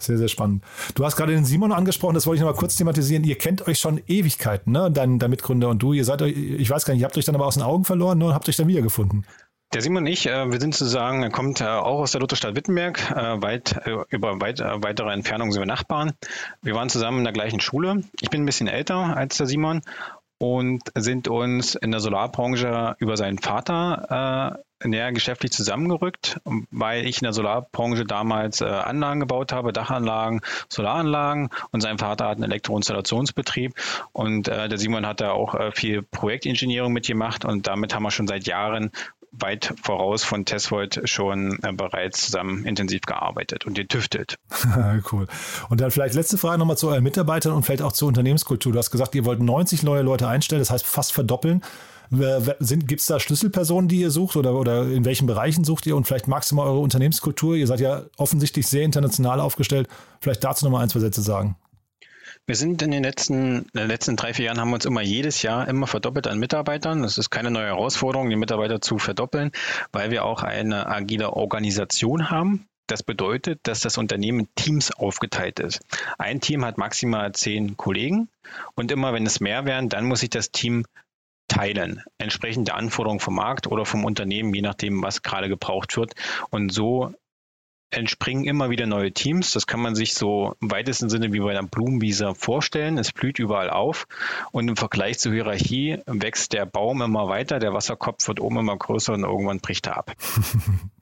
Sehr, 0.01 0.17
sehr 0.17 0.27
spannend. 0.27 0.63
Du 0.95 1.05
hast 1.05 1.15
gerade 1.15 1.33
den 1.33 1.45
Simon 1.45 1.71
angesprochen, 1.71 2.15
das 2.15 2.25
wollte 2.25 2.37
ich 2.37 2.41
noch 2.41 2.51
mal 2.51 2.57
kurz 2.57 2.75
thematisieren. 2.75 3.23
Ihr 3.23 3.37
kennt 3.37 3.67
euch 3.67 3.79
schon 3.79 4.01
Ewigkeiten, 4.07 4.71
ne? 4.71 4.89
Dein, 4.91 5.19
dein 5.19 5.29
Mitgründer 5.29 5.69
und 5.69 5.81
du. 5.81 5.93
Ihr 5.93 6.05
seid 6.05 6.21
euch, 6.21 6.35
ich 6.35 6.69
weiß 6.69 6.85
gar 6.85 6.93
nicht, 6.93 7.01
ihr 7.01 7.05
habt 7.05 7.17
euch 7.17 7.25
dann 7.25 7.35
aber 7.35 7.45
aus 7.45 7.55
den 7.55 7.63
Augen 7.63 7.85
verloren 7.85 8.17
ne? 8.17 8.25
und 8.25 8.33
habt 8.33 8.49
euch 8.49 8.55
dann 8.55 8.67
wiedergefunden. 8.67 9.25
Der 9.73 9.81
Simon 9.81 10.03
und 10.03 10.07
ich, 10.07 10.27
äh, 10.27 10.51
wir 10.51 10.59
sind 10.59 10.75
sozusagen, 10.75 11.23
er 11.23 11.29
kommt 11.29 11.61
äh, 11.61 11.65
auch 11.65 11.99
aus 11.99 12.11
der 12.11 12.19
Lutherstadt 12.19 12.55
Wittenberg, 12.55 13.09
äh, 13.11 13.41
weit, 13.41 13.79
über 14.09 14.41
weit, 14.41 14.59
weitere 14.59 15.13
Entfernungen 15.13 15.53
sind 15.53 15.61
wir 15.61 15.65
Nachbarn. 15.65 16.11
Wir 16.61 16.75
waren 16.75 16.89
zusammen 16.89 17.19
in 17.19 17.23
der 17.23 17.33
gleichen 17.33 17.61
Schule. 17.61 18.03
Ich 18.19 18.29
bin 18.29 18.43
ein 18.43 18.45
bisschen 18.45 18.67
älter 18.67 19.15
als 19.15 19.37
der 19.37 19.47
Simon 19.47 19.81
und 20.39 20.81
sind 20.95 21.29
uns 21.29 21.75
in 21.75 21.91
der 21.91 22.01
Solarbranche 22.01 22.95
über 22.99 23.15
seinen 23.15 23.37
Vater 23.37 24.59
näher 24.83 25.11
geschäftlich 25.11 25.51
zusammengerückt, 25.51 26.39
weil 26.71 27.05
ich 27.05 27.21
in 27.21 27.25
der 27.25 27.33
Solarbranche 27.33 28.05
damals 28.05 28.61
äh, 28.61 28.65
Anlagen 28.65 29.19
gebaut 29.19 29.51
habe, 29.51 29.73
Dachanlagen, 29.73 30.41
Solaranlagen 30.69 31.49
und 31.71 31.81
sein 31.81 31.97
Vater 31.97 32.27
hat 32.27 32.35
einen 32.35 32.43
Elektroinstallationsbetrieb 32.43 33.73
und 34.11 34.47
äh, 34.47 34.69
der 34.69 34.77
Simon 34.77 35.05
hat 35.05 35.21
da 35.21 35.31
auch 35.31 35.55
äh, 35.55 35.71
viel 35.71 36.01
Projektingenieurung 36.01 36.93
mitgemacht 36.93 37.45
und 37.45 37.67
damit 37.67 37.93
haben 37.95 38.03
wir 38.03 38.11
schon 38.11 38.27
seit 38.27 38.47
Jahren 38.47 38.91
weit 39.31 39.73
voraus 39.81 40.23
von 40.23 40.45
Tesvolt 40.45 41.01
schon 41.05 41.59
äh, 41.63 41.71
bereits 41.71 42.25
zusammen 42.25 42.65
intensiv 42.65 43.01
gearbeitet 43.01 43.65
und 43.65 43.73
getüftelt. 43.75 44.35
cool. 45.11 45.27
Und 45.69 45.79
dann 45.79 45.91
vielleicht 45.91 46.15
letzte 46.15 46.37
Frage 46.37 46.59
nochmal 46.59 46.77
zu 46.77 46.89
euren 46.89 47.03
Mitarbeitern 47.03 47.53
und 47.53 47.63
vielleicht 47.63 47.81
auch 47.81 47.93
zur 47.93 48.09
Unternehmenskultur. 48.09 48.73
Du 48.73 48.79
hast 48.79 48.91
gesagt, 48.91 49.15
ihr 49.15 49.25
wollt 49.25 49.41
90 49.41 49.83
neue 49.83 50.01
Leute 50.01 50.27
einstellen, 50.27 50.59
das 50.61 50.69
heißt 50.69 50.85
fast 50.85 51.13
verdoppeln. 51.13 51.63
Gibt 52.11 52.99
es 52.99 53.05
da 53.05 53.21
Schlüsselpersonen, 53.21 53.87
die 53.87 54.01
ihr 54.01 54.11
sucht 54.11 54.35
oder, 54.35 54.53
oder 54.53 54.83
in 54.83 55.05
welchen 55.05 55.27
Bereichen 55.27 55.63
sucht 55.63 55.85
ihr 55.87 55.95
und 55.95 56.05
vielleicht 56.05 56.27
maximal 56.27 56.67
eure 56.67 56.79
Unternehmenskultur? 56.79 57.55
Ihr 57.55 57.67
seid 57.67 57.79
ja 57.79 58.03
offensichtlich 58.17 58.67
sehr 58.67 58.83
international 58.83 59.39
aufgestellt. 59.39 59.87
Vielleicht 60.19 60.43
dazu 60.43 60.65
nochmal 60.65 60.83
ein, 60.83 60.89
zwei 60.89 60.99
Sätze 60.99 61.21
sagen. 61.21 61.55
Wir 62.45 62.55
sind 62.55 62.81
in 62.81 62.91
den 62.91 63.03
letzten, 63.03 63.59
in 63.59 63.79
den 63.79 63.87
letzten 63.87 64.17
drei, 64.17 64.33
vier 64.33 64.45
Jahren 64.45 64.59
haben 64.59 64.69
wir 64.69 64.75
uns 64.75 64.85
immer 64.85 65.01
jedes 65.01 65.41
Jahr 65.41 65.67
immer 65.69 65.87
verdoppelt 65.87 66.27
an 66.27 66.37
Mitarbeitern. 66.37 67.01
Das 67.01 67.17
ist 67.17 67.29
keine 67.29 67.49
neue 67.49 67.67
Herausforderung, 67.67 68.29
die 68.29 68.35
Mitarbeiter 68.35 68.81
zu 68.81 68.97
verdoppeln, 68.97 69.51
weil 69.93 70.11
wir 70.11 70.25
auch 70.25 70.43
eine 70.43 70.87
agile 70.87 71.31
Organisation 71.31 72.29
haben. 72.29 72.67
Das 72.87 73.03
bedeutet, 73.03 73.61
dass 73.63 73.79
das 73.79 73.97
Unternehmen 73.97 74.49
Teams 74.55 74.91
aufgeteilt 74.91 75.61
ist. 75.61 75.79
Ein 76.17 76.41
Team 76.41 76.65
hat 76.65 76.77
maximal 76.77 77.31
zehn 77.31 77.77
Kollegen 77.77 78.27
und 78.75 78.91
immer 78.91 79.13
wenn 79.13 79.25
es 79.25 79.39
mehr 79.39 79.63
werden, 79.63 79.87
dann 79.87 80.05
muss 80.05 80.19
sich 80.19 80.29
das 80.29 80.51
Team 80.51 80.83
teilen, 81.51 82.01
entsprechend 82.17 82.69
der 82.69 82.75
Anforderungen 82.75 83.19
vom 83.19 83.35
Markt 83.35 83.67
oder 83.67 83.85
vom 83.85 84.05
Unternehmen, 84.05 84.53
je 84.53 84.61
nachdem, 84.61 85.03
was 85.03 85.21
gerade 85.21 85.49
gebraucht 85.49 85.97
wird. 85.97 86.13
Und 86.49 86.71
so 86.71 87.13
entspringen 87.91 88.45
immer 88.45 88.69
wieder 88.69 88.85
neue 88.85 89.11
Teams. 89.11 89.51
Das 89.51 89.67
kann 89.67 89.81
man 89.81 89.95
sich 89.95 90.13
so 90.13 90.55
im 90.61 90.71
weitesten 90.71 91.09
Sinne 91.09 91.33
wie 91.33 91.41
bei 91.41 91.51
einer 91.51 91.67
Blumenwiese 91.67 92.33
vorstellen. 92.35 92.97
Es 92.97 93.11
blüht 93.11 93.37
überall 93.37 93.69
auf 93.69 94.07
und 94.53 94.69
im 94.69 94.77
Vergleich 94.77 95.19
zur 95.19 95.33
Hierarchie 95.33 95.99
wächst 96.05 96.53
der 96.53 96.65
Baum 96.65 97.01
immer 97.01 97.27
weiter, 97.27 97.59
der 97.59 97.73
Wasserkopf 97.73 98.25
wird 98.29 98.39
oben 98.39 98.59
immer 98.59 98.77
größer 98.77 99.13
und 99.13 99.23
irgendwann 99.23 99.59
bricht 99.59 99.87
er 99.87 99.97
ab. 99.97 100.13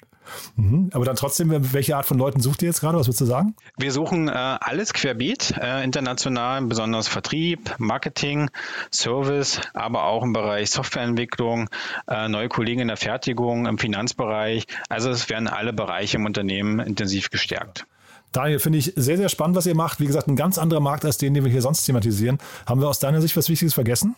Mhm. 0.56 0.90
Aber 0.94 1.06
dann 1.06 1.16
trotzdem, 1.16 1.74
welche 1.74 1.96
Art 1.96 2.06
von 2.06 2.18
Leuten 2.18 2.42
sucht 2.42 2.62
ihr 2.62 2.68
jetzt 2.68 2.82
gerade? 2.82 2.98
Was 2.98 3.08
würdest 3.08 3.22
du 3.22 3.26
sagen? 3.26 3.56
Wir 3.78 3.92
suchen 3.92 4.28
äh, 4.28 4.32
alles 4.32 4.94
querbeet, 4.94 5.56
äh, 5.60 5.84
international, 5.84 6.62
besonders 6.64 7.08
Vertrieb, 7.08 7.76
Marketing, 7.78 8.50
Service, 8.92 9.62
aber 9.74 10.06
auch 10.06 10.24
im 10.24 10.34
Bereich 10.34 10.72
Softwareentwicklung, 10.72 11.70
äh, 12.08 12.28
neue 12.28 12.50
Kollegen 12.50 12.82
in 12.82 12.88
der 12.88 12.98
Fertigung, 12.98 13.66
im 13.66 13.78
Finanzbereich. 13.78 14.66
Also 14.90 15.10
es 15.10 15.30
werden 15.30 15.48
alle 15.48 15.74
Bereiche 15.74 16.18
im 16.18 16.26
Unternehmen 16.26 16.80
intensiv 16.80 17.30
gestärkt. 17.30 17.86
Daniel, 18.32 18.60
finde 18.60 18.78
ich 18.78 18.94
sehr, 18.96 19.18
sehr 19.18 19.30
spannend, 19.30 19.58
was 19.58 19.66
ihr 19.66 19.76
macht. 19.76 20.00
Wie 20.00 20.06
gesagt, 20.06 20.28
ein 20.28 20.36
ganz 20.36 20.58
anderer 20.58 20.82
Markt 20.82 21.04
als 21.04 21.18
den, 21.18 21.34
den 21.34 21.44
wir 21.44 21.52
hier 21.52 21.64
sonst 21.64 21.84
thematisieren. 21.84 22.38
Haben 22.68 22.82
wir 22.82 22.88
aus 22.88 23.00
deiner 23.00 23.22
Sicht 23.22 23.36
was 23.36 23.50
Wichtiges 23.50 23.74
vergessen? 23.74 24.16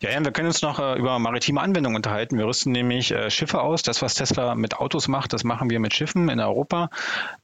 Ja, 0.00 0.10
ja, 0.10 0.24
wir 0.24 0.32
können 0.32 0.48
uns 0.48 0.62
noch 0.62 0.78
äh, 0.78 0.98
über 0.98 1.18
maritime 1.18 1.60
Anwendungen 1.60 1.96
unterhalten. 1.96 2.38
Wir 2.38 2.46
rüsten 2.46 2.72
nämlich 2.72 3.10
äh, 3.10 3.30
Schiffe 3.30 3.60
aus. 3.60 3.82
Das, 3.82 4.02
was 4.02 4.14
Tesla 4.14 4.54
mit 4.54 4.76
Autos 4.76 5.08
macht, 5.08 5.32
das 5.32 5.44
machen 5.44 5.70
wir 5.70 5.80
mit 5.80 5.94
Schiffen 5.94 6.28
in 6.28 6.40
Europa. 6.40 6.90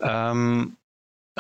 Ähm, 0.01 0.77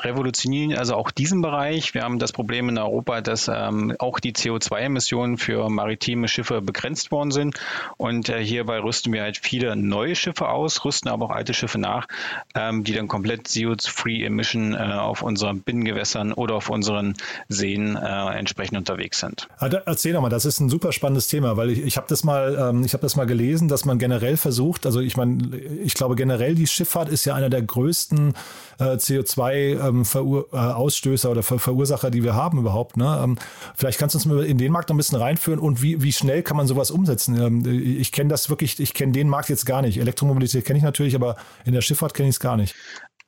revolutionieren 0.05 0.78
also 0.78 0.95
auch 0.95 1.11
diesen 1.11 1.43
Bereich. 1.43 1.95
Wir 1.95 2.02
haben 2.02 2.19
das 2.19 2.33
Problem 2.33 2.69
in 2.69 2.78
Europa, 2.78 3.21
dass 3.21 3.49
ähm, 3.49 3.95
auch 3.99 4.21
die 4.21 4.33
CO2-Emissionen 4.33 5.38
für 5.38 5.69
maritime 5.69 6.28
Schiffe 6.28 6.61
begrenzt 6.62 7.11
worden 7.11 7.31
sind. 7.31 7.59
Und 7.97 8.28
äh, 8.28 8.43
hierbei 8.45 8.81
rüsten 8.81 9.12
wir 9.12 9.23
halt 9.23 9.38
viele 9.38 9.76
neue 9.76 10.14
Schiffe 10.14 10.49
aus, 10.49 10.85
rüsten 10.85 11.09
aber 11.09 11.26
auch 11.26 11.31
alte 11.31 11.55
Schiffe 11.55 11.78
nach, 11.78 12.07
ähm, 12.55 12.85
die 12.85 12.93
dann 12.93 13.09
komplett 13.09 13.47
CO2-free 13.49 14.25
Emission 14.25 14.75
äh, 14.75 14.78
auf 14.78 15.23
unseren 15.23 15.61
Binnengewässern 15.61 16.33
oder 16.33 16.55
auf 16.55 16.71
unseren 16.71 17.14
Seen 17.49 17.97
äh, 17.97 18.38
entsprechend 18.38 18.78
unterwegs 18.78 19.21
sind. 19.21 19.49
Ah, 19.59 19.69
erzähl 19.87 20.12
doch 20.12 20.21
mal, 20.21 20.28
das 20.28 20.45
ist 20.45 20.61
ein 20.61 20.69
super 20.69 20.93
spannendes 20.93 21.26
Thema, 21.26 21.57
weil 21.57 21.71
ich, 21.71 21.81
ich 21.81 21.97
habe 21.97 22.07
das 22.09 22.25
mal, 22.25 22.71
ähm, 22.71 22.85
ich 22.85 22.93
das 22.93 23.17
mal 23.17 23.26
gelesen, 23.26 23.69
dass 23.69 23.85
man 23.85 23.99
generell 23.99 24.37
versucht, 24.37 24.87
also 24.87 25.00
ich 25.00 25.17
meine, 25.17 25.57
ich 25.57 25.95
glaube 25.95 26.17
generell 26.17 26.55
die 26.55 26.67
Schifffahrt 26.67 27.09
ist 27.09 27.25
ja 27.25 27.35
einer 27.35 27.50
der 27.50 27.62
größten 27.62 28.35
äh, 28.78 28.85
CO2 28.85 29.88
ähm, 29.88 30.04
Verur 30.04 30.49
äh, 30.52 30.57
Ausstößer 30.57 31.30
oder 31.30 31.42
Ver 31.42 31.59
Verursacher, 31.59 32.11
die 32.11 32.23
wir 32.23 32.35
haben 32.35 32.59
überhaupt. 32.59 32.97
Ne? 32.97 33.21
Ähm, 33.23 33.38
vielleicht 33.75 33.99
kannst 33.99 34.14
du 34.14 34.18
uns 34.18 34.26
mal 34.26 34.45
in 34.45 34.59
den 34.59 34.73
Markt 34.73 34.88
noch 34.88 34.95
ein 34.95 34.99
bisschen 34.99 35.18
reinführen 35.18 35.59
und 35.59 35.83
wie, 35.83 36.02
wie 36.02 36.12
schnell 36.12 36.42
kann 36.42 36.57
man 36.57 36.66
sowas 36.66 36.90
umsetzen? 36.90 37.40
Ähm, 37.40 37.99
ich 38.00 38.12
kenne 38.12 38.30
das 38.30 38.50
wirklich, 38.50 38.78
ich 38.80 38.95
kenne 38.95 39.12
den 39.12 39.28
Markt 39.28 39.49
jetzt 39.49 39.66
gar 39.66 39.83
nicht. 39.83 39.99
Elektromobilität 39.99 40.64
kenne 40.64 40.78
ich 40.78 40.85
natürlich, 40.85 41.14
aber 41.14 41.37
in 41.64 41.73
der 41.73 41.80
Schifffahrt 41.80 42.14
kenne 42.14 42.28
ich 42.28 42.37
es 42.37 42.40
gar 42.40 42.57
nicht. 42.57 42.75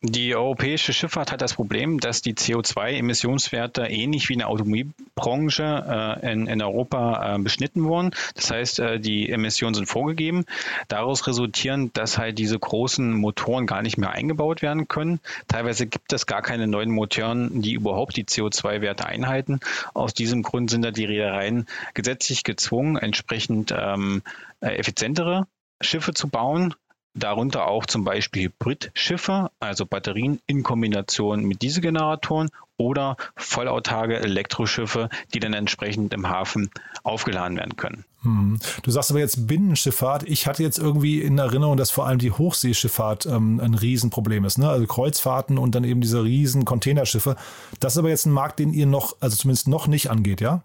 Die 0.02 0.35
europäische 0.35 0.95
Schifffahrt 0.95 1.30
hat 1.30 1.42
das 1.42 1.52
Problem, 1.52 2.00
dass 2.00 2.23
die 2.23 2.33
CO2-Emissionswerte 2.33 3.83
ähnlich 3.83 4.30
wie 4.30 4.32
in 4.32 4.39
der 4.39 4.49
Automobilbranche 4.49 6.19
äh, 6.23 6.32
in, 6.32 6.47
in 6.47 6.63
Europa 6.63 7.34
äh, 7.34 7.39
beschnitten 7.39 7.84
wurden. 7.84 8.13
Das 8.34 8.50
heißt, 8.50 8.78
äh, 8.78 8.99
die 8.99 9.28
Emissionen 9.28 9.75
sind 9.75 9.84
vorgegeben. 9.84 10.47
Daraus 10.89 11.26
resultieren, 11.26 11.93
dass 11.93 12.17
halt 12.17 12.39
diese 12.39 12.58
großen 12.58 13.13
Motoren 13.13 13.67
gar 13.67 13.82
nicht 13.82 13.99
mehr 13.99 14.13
eingebaut 14.13 14.63
werden 14.63 14.89
können. 14.89 15.21
Teilweise 15.49 15.86
gibt 15.86 16.15
es 16.15 16.25
gar 16.25 16.41
keine 16.41 16.67
neuen 16.67 16.91
Motoren, 16.91 17.60
die 17.60 17.75
überhaupt 17.75 18.17
die 18.17 18.25
CO2-Werte 18.25 19.04
einhalten. 19.04 19.60
Aus 19.93 20.15
diesem 20.15 20.43
Grund 20.43 20.71
sind 20.71 20.80
da 20.80 20.93
die 20.93 21.04
Reedereien 21.04 21.67
gesetzlich 21.93 22.43
gezwungen, 22.43 22.97
entsprechend 22.97 23.75
ähm, 23.76 24.23
äh, 24.63 24.76
effizientere 24.76 25.47
Schiffe 25.82 26.15
zu 26.15 26.28
bauen, 26.28 26.75
darunter 27.14 27.66
auch 27.66 27.86
zum 27.86 28.04
Beispiel 28.04 28.44
Hybridschiffe, 28.44 29.50
also 29.58 29.86
Batterien 29.86 30.40
in 30.46 30.62
Kombination 30.62 31.44
mit 31.44 31.62
Dieselgeneratoren 31.62 32.50
oder 32.76 33.16
vollautarke 33.36 34.18
Elektroschiffe, 34.20 35.10
die 35.34 35.40
dann 35.40 35.52
entsprechend 35.52 36.14
im 36.14 36.28
Hafen 36.28 36.70
aufgeladen 37.02 37.58
werden 37.58 37.76
können. 37.76 38.04
Hm. 38.23 38.58
Du 38.82 38.90
sagst 38.90 39.10
aber 39.10 39.20
jetzt 39.20 39.46
Binnenschifffahrt. 39.46 40.23
Ich 40.25 40.46
hatte 40.46 40.62
jetzt 40.62 40.78
irgendwie 40.78 41.20
in 41.20 41.38
Erinnerung, 41.38 41.76
dass 41.76 41.90
vor 41.90 42.06
allem 42.06 42.18
die 42.18 42.32
Hochseeschifffahrt 42.32 43.26
ähm, 43.26 43.60
ein 43.60 43.75
Riesenproblem 43.75 44.44
ist. 44.44 44.58
Ne? 44.58 44.68
Also 44.68 44.86
Kreuzfahrten 44.86 45.58
und 45.58 45.75
dann 45.75 45.84
eben 45.84 46.00
diese 46.00 46.23
riesen 46.25 46.64
Containerschiffe. 46.64 47.36
Das 47.80 47.94
ist 47.94 47.99
aber 47.99 48.08
jetzt 48.08 48.26
ein 48.26 48.32
Markt, 48.32 48.58
den 48.58 48.73
ihr 48.73 48.86
noch, 48.86 49.16
also 49.20 49.36
zumindest 49.36 49.68
noch 49.68 49.86
nicht 49.86 50.10
angeht, 50.10 50.40
ja? 50.40 50.62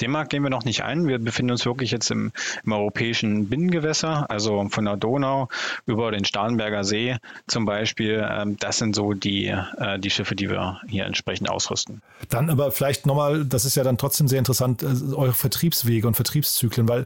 Den 0.00 0.10
Markt 0.10 0.30
gehen 0.30 0.42
wir 0.42 0.50
noch 0.50 0.64
nicht 0.64 0.82
ein. 0.82 1.06
Wir 1.06 1.18
befinden 1.18 1.52
uns 1.52 1.66
wirklich 1.66 1.90
jetzt 1.90 2.10
im, 2.10 2.32
im, 2.64 2.72
europäischen 2.72 3.48
Binnengewässer, 3.48 4.30
also 4.30 4.68
von 4.68 4.84
der 4.84 4.96
Donau 4.96 5.48
über 5.86 6.10
den 6.10 6.24
Starnberger 6.24 6.84
See 6.84 7.16
zum 7.46 7.64
Beispiel. 7.64 8.26
Ähm, 8.28 8.56
das 8.58 8.78
sind 8.78 8.94
so 8.94 9.12
die, 9.12 9.46
äh, 9.46 9.98
die 9.98 10.10
Schiffe, 10.10 10.34
die 10.34 10.48
wir 10.50 10.80
hier 10.86 11.06
entsprechend 11.06 11.50
ausrüsten. 11.50 12.02
Dann 12.28 12.50
aber 12.50 12.70
vielleicht 12.72 13.06
nochmal, 13.06 13.44
das 13.44 13.64
ist 13.64 13.76
ja 13.76 13.84
dann 13.84 13.98
trotzdem 13.98 14.28
sehr 14.28 14.38
interessant, 14.38 14.82
äh, 14.82 15.14
eure 15.14 15.32
Vertriebswege 15.34 16.06
und 16.06 16.14
Vertriebszyklen, 16.14 16.88
weil 16.88 17.02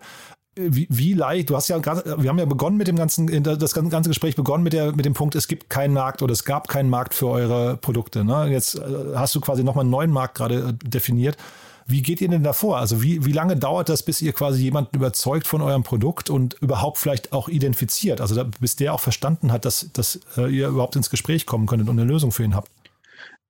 äh, 0.56 0.68
wie, 0.68 0.86
wie, 0.90 1.14
leicht, 1.14 1.50
du 1.50 1.56
hast 1.56 1.68
ja 1.68 1.82
wir 1.82 2.28
haben 2.28 2.38
ja 2.38 2.44
begonnen 2.44 2.76
mit 2.76 2.88
dem 2.88 2.96
ganzen, 2.96 3.42
das 3.42 3.74
ganze 3.74 4.10
Gespräch 4.10 4.36
begonnen 4.36 4.64
mit, 4.64 4.72
der, 4.72 4.92
mit 4.92 5.04
dem 5.04 5.14
Punkt, 5.14 5.34
es 5.34 5.48
gibt 5.48 5.70
keinen 5.70 5.94
Markt 5.94 6.22
oder 6.22 6.32
es 6.32 6.44
gab 6.44 6.68
keinen 6.68 6.90
Markt 6.90 7.14
für 7.14 7.28
eure 7.28 7.76
Produkte. 7.76 8.24
Ne? 8.24 8.48
Jetzt 8.50 8.80
hast 9.14 9.34
du 9.34 9.40
quasi 9.40 9.64
nochmal 9.64 9.82
einen 9.82 9.90
neuen 9.90 10.10
Markt 10.10 10.36
gerade 10.36 10.74
definiert. 10.74 11.36
Wie 11.92 12.00
geht 12.00 12.22
ihr 12.22 12.28
denn 12.28 12.42
davor? 12.42 12.78
Also 12.78 13.02
wie, 13.02 13.24
wie 13.26 13.32
lange 13.32 13.54
dauert 13.54 13.90
das, 13.90 14.02
bis 14.02 14.22
ihr 14.22 14.32
quasi 14.32 14.62
jemanden 14.62 14.96
überzeugt 14.96 15.46
von 15.46 15.60
eurem 15.60 15.82
Produkt 15.82 16.30
und 16.30 16.54
überhaupt 16.54 16.96
vielleicht 16.96 17.34
auch 17.34 17.50
identifiziert? 17.50 18.22
Also 18.22 18.34
da, 18.34 18.44
bis 18.60 18.76
der 18.76 18.94
auch 18.94 19.00
verstanden 19.00 19.52
hat, 19.52 19.66
dass, 19.66 19.90
dass 19.92 20.18
äh, 20.38 20.50
ihr 20.50 20.68
überhaupt 20.68 20.96
ins 20.96 21.10
Gespräch 21.10 21.44
kommen 21.44 21.66
könntet 21.66 21.90
und 21.90 22.00
eine 22.00 22.10
Lösung 22.10 22.32
für 22.32 22.44
ihn 22.44 22.56
habt? 22.56 22.70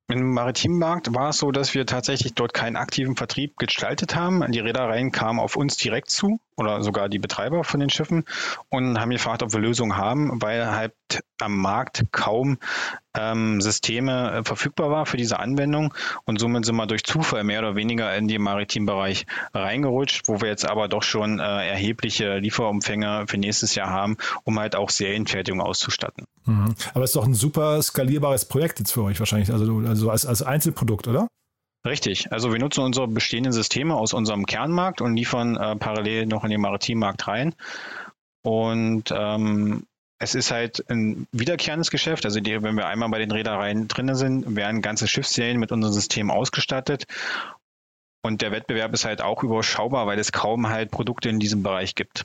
Im 0.09 0.35
Maritimmarkt 0.35 1.15
war 1.15 1.31
es 1.31 1.39
so, 1.39 1.53
dass 1.53 1.75
wir 1.75 1.87
tatsächlich 1.87 2.35
dort 2.35 2.53
keinen 2.53 2.77
aktiven 2.77 3.17
Vertrieb 3.17 3.57
gestaltet 3.57 4.15
haben. 4.15 4.45
Die 4.53 4.59
Reedereien 4.59 5.11
kamen 5.11 5.39
auf 5.39 5.57
uns 5.57 5.77
direkt 5.77 6.11
zu 6.11 6.39
oder 6.57 6.83
sogar 6.83 7.09
die 7.09 7.19
Betreiber 7.19 7.65
von 7.65 7.81
den 7.81 7.91
Schiffen 7.91 8.25
und 8.69 9.01
haben 9.01 9.11
gefragt, 9.11 9.43
ob 9.43 9.53
wir 9.53 9.61
Lösungen 9.61 9.97
haben, 9.97 10.43
weil 10.43 10.71
halt 10.71 10.93
am 11.41 11.57
Markt 11.57 12.05
kaum 12.13 12.59
ähm, 13.15 13.61
Systeme 13.61 14.33
äh, 14.33 14.45
verfügbar 14.45 14.91
war 14.91 15.07
für 15.07 15.17
diese 15.17 15.39
Anwendung 15.39 15.93
und 16.25 16.41
somit 16.41 16.65
sind 16.65 16.77
wir 16.77 16.87
durch 16.87 17.05
Zufall 17.05 17.45
mehr 17.45 17.61
oder 17.61 17.75
weniger 17.75 18.15
in 18.17 18.29
den 18.29 18.41
Maritimbereich 18.43 19.27
reingerutscht, 19.53 20.29
wo 20.29 20.41
wir 20.41 20.49
jetzt 20.49 20.65
aber 20.65 20.89
doch 20.89 21.03
schon 21.03 21.39
äh, 21.39 21.43
erhebliche 21.43 22.39
Lieferumfänge 22.39 23.25
für 23.29 23.39
nächstes 23.39 23.75
Jahr 23.75 23.91
haben, 23.91 24.17
um 24.45 24.59
halt 24.59 24.77
auch 24.77 24.89
Serienfertigung 24.89 25.61
auszustatten. 25.61 26.27
Mhm. 26.47 26.75
Aber 26.95 27.05
es 27.05 27.11
ist 27.11 27.17
doch 27.17 27.27
ein 27.27 27.35
super 27.35 27.83
skalierbares 27.83 28.47
Projekt 28.47 28.79
jetzt 28.79 28.93
für 28.93 29.03
euch 29.03 29.19
wahrscheinlich, 29.19 29.53
also, 29.53 29.81
also 29.93 30.11
als, 30.11 30.27
als 30.27 30.43
Einzelprodukt, 30.43 31.07
oder? 31.07 31.29
Richtig. 31.87 32.33
Also 32.33 32.53
wir 32.53 32.59
nutzen 32.59 32.83
unsere 32.83 33.09
bestehenden 33.09 33.53
Systeme 33.53 33.95
aus 33.95 34.15
unserem 34.15 34.47
Kernmarkt 34.47 35.01
und 35.01 35.17
liefern 35.17 35.57
äh, 35.57 35.77
parallel 35.77 36.27
noch 36.27 36.45
in 36.45 36.51
den 36.51 36.61
Maritimmarkt 36.61 37.27
rein. 37.27 37.55
Und 38.43 39.13
ähm, 39.15 39.85
es 40.19 40.35
ist 40.35 40.53
halt 40.53 40.89
ein 40.89 41.27
wiederkehrendes 41.33 41.91
Geschäft. 41.91 42.25
Also 42.25 42.41
die, 42.41 42.63
wenn 42.63 42.77
wir 42.77 42.87
einmal 42.87 43.09
bei 43.11 43.19
den 43.19 43.33
Reedereien 43.33 43.89
drin 43.89 44.15
sind, 44.15 44.57
werden 44.57 44.81
ganze 44.81 45.09
Schiffsserien 45.09 45.59
mit 45.59 45.73
unserem 45.73 45.93
System 45.93 46.31
ausgestattet. 46.31 47.05
Und 48.25 48.41
der 48.41 48.53
Wettbewerb 48.53 48.95
ist 48.95 49.05
halt 49.05 49.21
auch 49.21 49.43
überschaubar, 49.43 50.07
weil 50.07 50.21
es 50.21 50.31
kaum 50.31 50.69
halt 50.69 50.93
Produkte 50.93 51.29
in 51.29 51.41
diesem 51.41 51.65
Bereich 51.65 51.97
gibt. 51.97 52.25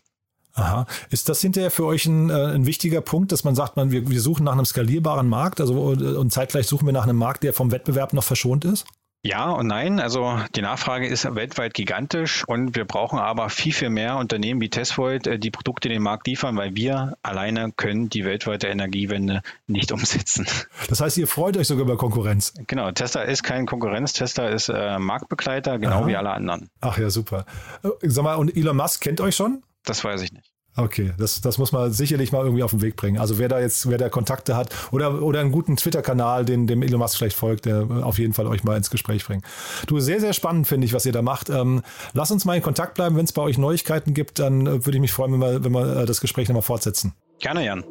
Aha. 0.58 0.88
Ist 1.10 1.30
das 1.30 1.39
hinterher 1.39 1.72
für 1.72 1.86
euch 1.86 2.06
ein, 2.08 2.30
äh, 2.30 2.34
ein 2.34 2.65
wichtiger 2.65 3.02
Punkt, 3.02 3.32
dass 3.32 3.43
man 3.43 3.56
sagt, 3.56 3.78
man, 3.78 3.91
wir, 3.91 4.10
wir 4.10 4.22
suchen 4.22 4.43
nach 4.43 4.54
einem 4.54 4.65
skalierbaren 4.65 5.30
Markt, 5.30 5.62
also 5.62 5.74
und 5.76 6.34
zeitgleich 6.34 6.67
suchen 6.67 6.88
wir 6.88 6.93
nach 6.93 7.04
einem 7.04 7.17
Markt, 7.17 7.43
der 7.43 7.54
vom 7.54 7.72
Wettbewerb 7.72 8.13
noch 8.13 8.24
verschont 8.24 8.65
ist? 8.65 8.86
Ja 9.24 9.50
und 9.50 9.67
nein. 9.67 10.00
Also 10.00 10.39
die 10.56 10.62
Nachfrage 10.62 11.08
ist 11.08 11.24
weltweit 11.36 11.74
gigantisch 11.74 12.43
und 12.48 12.76
wir 12.76 12.86
brauchen 12.86 13.20
aber 13.20 13.50
viel, 13.50 13.74
viel 13.74 13.89
mehr 13.89 14.17
Unternehmen 14.17 14.62
wie 14.62 14.70
Tesvolt, 14.70 15.28
äh, 15.28 15.38
die 15.38 15.52
Produkte 15.52 15.89
in 15.89 15.93
den 15.93 16.02
Markt 16.02 16.28
liefern, 16.28 16.56
weil 16.56 16.76
wir 16.76 17.17
alleine 17.24 17.72
können 17.76 18.10
die 18.10 18.26
weltweite 18.26 18.67
Energiewende 18.67 19.41
nicht 19.67 19.91
umsetzen. 19.91 20.48
Das 20.88 21.02
heißt, 21.02 21.17
ihr 21.17 21.28
freut 21.28 21.58
euch 21.58 21.67
sogar 21.67 21.84
über 21.84 21.98
Konkurrenz. 21.98 22.54
Genau, 22.67 22.91
Tesla 22.91 23.24
ist 23.24 23.43
kein 23.43 23.65
Konkurrenz, 23.65 24.13
Tesla 24.13 24.50
ist 24.50 24.70
äh, 24.70 24.98
Marktbegleiter, 24.98 25.78
genau 25.78 26.02
Aha. 26.02 26.08
wie 26.08 26.15
alle 26.15 26.32
anderen. 26.32 26.70
Ach 26.82 26.98
ja, 26.98 27.10
super. 27.10 27.46
Äh, 27.84 27.89
sag 28.04 28.24
mal, 28.24 28.36
und 28.36 28.56
Elon 28.56 28.78
Musk 28.78 29.02
kennt 29.02 29.20
euch 29.20 29.36
schon? 29.36 29.62
Das 29.88 30.04
weiß 30.04 30.21
ich 30.21 30.32
nicht. 30.32 30.52
Okay, 30.76 31.12
das, 31.17 31.41
das 31.41 31.58
muss 31.58 31.71
man 31.71 31.91
sicherlich 31.91 32.32
mal 32.32 32.43
irgendwie 32.43 32.62
auf 32.62 32.69
den 32.69 32.84
Weg 32.84 32.95
bringen. 32.97 33.17
Also 33.17 33.39
wer 33.39 33.50
da 33.50 33.60
jetzt, 33.60 33.89
wer 33.89 33.97
da 33.97 34.10
Kontakte 34.10 34.56
hat 34.56 34.69
oder, 34.91 35.23
oder 35.23 35.39
einen 35.39 35.52
guten 35.52 35.76
Twitter-Kanal, 35.76 36.45
den 36.45 36.67
dem 36.67 36.84
Elon 36.84 37.00
Musk 37.00 37.17
vielleicht 37.17 37.36
folgt, 37.36 37.65
der 37.65 37.88
auf 38.04 38.19
jeden 38.19 38.34
Fall 38.34 38.45
euch 38.45 38.63
mal 38.63 38.78
ins 38.78 38.91
Gespräch 38.91 39.26
bringt. 39.26 39.43
Du, 39.88 40.00
sehr, 40.00 40.19
sehr 40.19 40.34
spannend 40.34 40.67
finde 40.67 40.86
ich, 40.86 40.93
was 40.93 41.08
ihr 41.08 41.13
da 41.13 41.23
macht. 41.23 41.50
Ähm, 41.50 41.82
lass 42.13 42.30
uns 42.30 42.45
mal 42.45 42.56
in 42.56 42.62
Kontakt 42.62 42.93
bleiben. 42.93 43.15
Wenn 43.17 43.26
es 43.26 43.34
bei 43.34 43.41
euch 43.41 43.58
Neuigkeiten 43.58 44.13
gibt, 44.13 44.38
dann 44.38 44.67
äh, 44.67 44.86
würde 44.86 44.97
ich 44.97 45.02
mich 45.02 45.12
freuen, 45.12 45.34
wenn 45.34 45.39
wir, 45.39 45.63
wenn 45.63 45.71
wir 45.71 46.04
äh, 46.04 46.06
das 46.06 46.21
Gespräch 46.21 46.47
nochmal 46.47 46.62
fortsetzen. 46.62 47.13
Gerne, 47.39 47.65
Jan. 47.65 47.84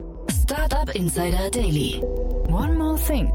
Startup 0.44 0.94
Insider 0.94 1.50
Daily. 1.50 2.00
One 2.48 2.74
more 2.74 2.98
thing. 3.04 3.32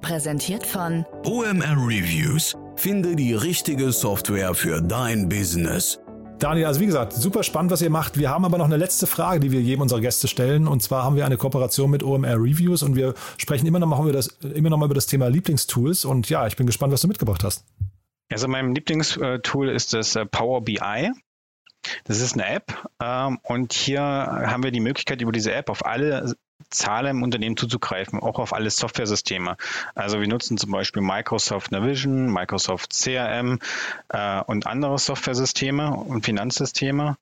Präsentiert 0.00 0.66
von 0.66 1.04
OMR 1.26 1.76
Reviews. 1.76 2.54
Finde 2.76 3.16
die 3.16 3.34
richtige 3.34 3.92
Software 3.92 4.54
für 4.54 4.80
dein 4.80 5.28
Business. 5.28 5.98
Daniel, 6.38 6.66
also 6.66 6.80
wie 6.80 6.86
gesagt, 6.86 7.12
super 7.12 7.42
spannend, 7.42 7.70
was 7.72 7.80
ihr 7.80 7.90
macht. 7.90 8.18
Wir 8.18 8.30
haben 8.30 8.44
aber 8.44 8.58
noch 8.58 8.66
eine 8.66 8.76
letzte 8.76 9.06
Frage, 9.06 9.40
die 9.40 9.50
wir 9.52 9.60
jedem 9.62 9.82
unserer 9.82 10.00
Gäste 10.00 10.28
stellen. 10.28 10.66
Und 10.66 10.82
zwar 10.82 11.04
haben 11.04 11.16
wir 11.16 11.24
eine 11.24 11.36
Kooperation 11.36 11.90
mit 11.90 12.02
OMR 12.02 12.36
Reviews 12.36 12.82
und 12.82 12.96
wir 12.96 13.14
sprechen 13.38 13.66
immer 13.66 13.78
noch 13.78 13.86
mal 13.86 14.00
über 14.02 14.12
das, 14.12 14.26
immer 14.54 14.70
noch 14.70 14.76
mal 14.76 14.86
über 14.86 14.94
das 14.94 15.06
Thema 15.06 15.28
Lieblingstools. 15.28 16.04
Und 16.04 16.28
ja, 16.28 16.46
ich 16.46 16.56
bin 16.56 16.66
gespannt, 16.66 16.92
was 16.92 17.00
du 17.00 17.08
mitgebracht 17.08 17.44
hast. 17.44 17.64
Also 18.30 18.48
mein 18.48 18.74
Lieblingstool 18.74 19.68
ist 19.68 19.94
das 19.94 20.16
äh, 20.16 20.26
Power 20.26 20.62
BI. 20.62 21.10
Das 22.04 22.20
ist 22.20 22.34
eine 22.34 22.46
App 22.46 22.88
ähm, 23.02 23.38
und 23.42 23.74
hier 23.74 24.00
haben 24.00 24.62
wir 24.62 24.70
die 24.70 24.80
Möglichkeit, 24.80 25.20
über 25.20 25.32
diese 25.32 25.52
App 25.52 25.68
auf 25.68 25.84
alle 25.84 26.34
Zahlen 26.70 27.18
im 27.18 27.22
Unternehmen 27.22 27.56
zuzugreifen, 27.56 28.20
auch 28.20 28.38
auf 28.38 28.52
alle 28.52 28.70
Softwaresysteme. 28.70 29.56
Also 29.94 30.20
wir 30.20 30.28
nutzen 30.28 30.56
zum 30.56 30.70
Beispiel 30.70 31.02
Microsoft 31.02 31.72
Navision, 31.72 32.32
Microsoft 32.32 32.92
CRM 32.92 33.58
äh, 34.08 34.40
und 34.42 34.66
andere 34.66 34.98
Softwaresysteme 34.98 35.94
und 35.94 36.24
Finanzsysteme 36.24 37.16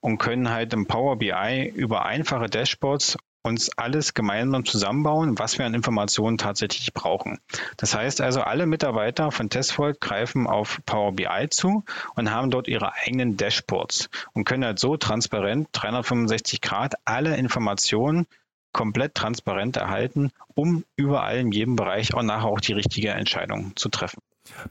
und 0.00 0.18
können 0.18 0.50
halt 0.50 0.72
im 0.72 0.86
Power 0.86 1.16
BI 1.16 1.72
über 1.74 2.04
einfache 2.04 2.48
Dashboards 2.48 3.16
uns 3.44 3.70
alles 3.76 4.14
gemeinsam 4.14 4.64
zusammenbauen, 4.64 5.38
was 5.38 5.58
wir 5.58 5.66
an 5.66 5.74
Informationen 5.74 6.38
tatsächlich 6.38 6.94
brauchen. 6.94 7.38
Das 7.76 7.94
heißt 7.94 8.22
also, 8.22 8.40
alle 8.40 8.64
Mitarbeiter 8.64 9.30
von 9.30 9.50
Testvolt 9.50 10.00
greifen 10.00 10.46
auf 10.46 10.80
Power 10.86 11.12
BI 11.12 11.48
zu 11.50 11.84
und 12.14 12.30
haben 12.30 12.50
dort 12.50 12.68
ihre 12.68 12.94
eigenen 12.94 13.36
Dashboards 13.36 14.08
und 14.32 14.44
können 14.44 14.64
halt 14.64 14.78
so 14.78 14.96
transparent 14.96 15.68
365 15.72 16.62
Grad 16.62 16.94
alle 17.04 17.36
Informationen 17.36 18.26
komplett 18.74 19.14
transparent 19.14 19.78
erhalten, 19.78 20.30
um 20.54 20.84
überall 20.96 21.38
in 21.38 21.52
jedem 21.52 21.76
Bereich 21.76 22.12
auch 22.12 22.22
nachher 22.22 22.48
auch 22.48 22.60
die 22.60 22.74
richtige 22.74 23.10
Entscheidung 23.10 23.72
zu 23.76 23.88
treffen. 23.88 24.20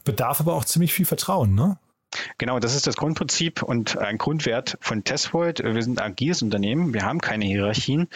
Bedarf 0.04 0.40
aber 0.40 0.54
auch 0.54 0.66
ziemlich 0.66 0.94
viel 0.94 1.08
Vertrauen, 1.08 1.56
ne? 1.56 1.78
Genau, 2.38 2.60
das 2.60 2.76
ist 2.76 2.86
das 2.86 2.96
Grundprinzip 2.96 3.64
und 3.64 3.98
ein 3.98 4.20
Grundwert 4.20 4.78
von 4.82 5.04
Testvolt. 5.04 5.64
Wir 5.64 5.82
sind 5.82 6.00
ein 6.00 6.12
agiles 6.12 6.44
Unternehmen, 6.44 6.94
wir 6.94 7.04
haben 7.04 7.20
keine 7.20 7.46
Hierarchien. 7.46 8.08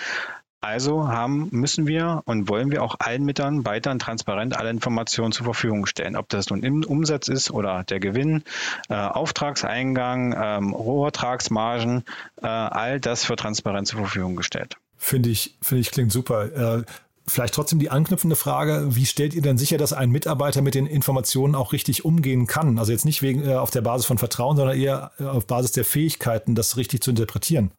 Also 0.60 1.08
haben, 1.08 1.50
müssen 1.52 1.86
wir 1.86 2.24
und 2.26 2.50
wollen 2.50 2.72
wir 2.72 2.84
auch 2.84 2.96
allen 3.00 3.24
Mitarbeitern 3.24 4.00
transparent 4.00 4.58
alle 4.58 4.72
Informationen 4.72 5.32
zur 5.32 5.46
Verfügung 5.46 5.86
stellen. 5.86 6.16
Ob 6.16 6.30
das 6.30 6.50
nun 6.50 6.64
im 6.64 6.84
Umsatz 6.84 7.28
ist 7.28 7.52
oder 7.52 7.84
der 7.84 8.00
Gewinn, 8.00 8.44
äh, 8.90 8.96
Auftragseingang, 8.96 10.36
ähm, 10.36 10.74
Rohertragsmargen, 10.74 12.04
äh, 12.42 12.48
all 12.48 13.00
das 13.00 13.30
wird 13.30 13.40
transparent 13.42 13.88
zur 13.88 14.00
Verfügung 14.00 14.36
gestellt. 14.36 14.78
Finde 14.98 15.30
ich, 15.30 15.56
finde 15.62 15.82
ich 15.82 15.92
klingt 15.92 16.12
super. 16.12 16.80
Äh, 16.80 16.84
vielleicht 17.28 17.54
trotzdem 17.54 17.80
die 17.80 17.90
anknüpfende 17.90 18.36
Frage, 18.36 18.96
wie 18.96 19.06
stellt 19.06 19.34
ihr 19.34 19.42
denn 19.42 19.58
sicher, 19.58 19.78
dass 19.78 19.94
ein 19.94 20.10
Mitarbeiter 20.10 20.62
mit 20.62 20.76
den 20.76 20.88
Informationen 20.88 21.56
auch 21.56 21.74
richtig 21.74 22.06
umgehen 22.06 22.48
kann? 22.48 22.80
Also 22.80 22.92
jetzt 22.92 23.06
nicht 23.06 23.22
wegen, 23.22 23.48
äh, 23.48 23.56
auf 23.56 23.72
der 23.72 23.82
Basis 23.82 24.06
von 24.06 24.18
Vertrauen, 24.18 24.58
sondern 24.58 24.78
eher 24.78 25.12
äh, 25.20 25.24
auf 25.24 25.46
Basis 25.46 25.74
der 25.74 25.86
Fähigkeiten, 25.86 26.56
das 26.56 26.78
richtig 26.78 27.02
zu 27.02 27.12
interpretieren. 27.12 27.72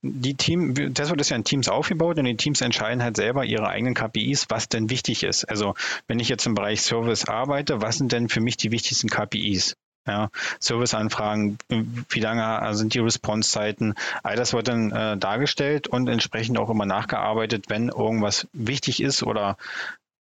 Die 0.00 0.34
Team, 0.34 0.94
das 0.94 1.10
wird 1.10 1.28
ja 1.28 1.36
in 1.36 1.44
Teams 1.44 1.68
aufgebaut 1.68 2.18
und 2.18 2.24
die 2.24 2.36
Teams 2.36 2.60
entscheiden 2.60 3.02
halt 3.02 3.16
selber 3.16 3.44
ihre 3.44 3.68
eigenen 3.68 3.94
KPIs, 3.94 4.46
was 4.48 4.68
denn 4.68 4.88
wichtig 4.88 5.24
ist. 5.24 5.44
Also 5.44 5.74
wenn 6.06 6.20
ich 6.20 6.28
jetzt 6.28 6.46
im 6.46 6.54
Bereich 6.54 6.80
Service 6.80 7.26
arbeite, 7.26 7.82
was 7.82 7.98
sind 7.98 8.12
denn 8.12 8.28
für 8.28 8.40
mich 8.40 8.56
die 8.56 8.70
wichtigsten 8.70 9.08
KPIs? 9.08 9.74
Ja, 10.08 10.30
Serviceanfragen, 10.58 11.58
wie 11.68 12.20
lange 12.20 12.74
sind 12.74 12.94
die 12.94 12.98
Response-Zeiten, 12.98 13.94
all 14.22 14.36
das 14.36 14.54
wird 14.54 14.68
dann 14.68 14.90
äh, 14.90 15.18
dargestellt 15.18 15.86
und 15.86 16.08
entsprechend 16.08 16.58
auch 16.58 16.70
immer 16.70 16.86
nachgearbeitet, 16.86 17.66
wenn 17.68 17.90
irgendwas 17.90 18.48
wichtig 18.54 19.02
ist 19.02 19.22
oder 19.22 19.58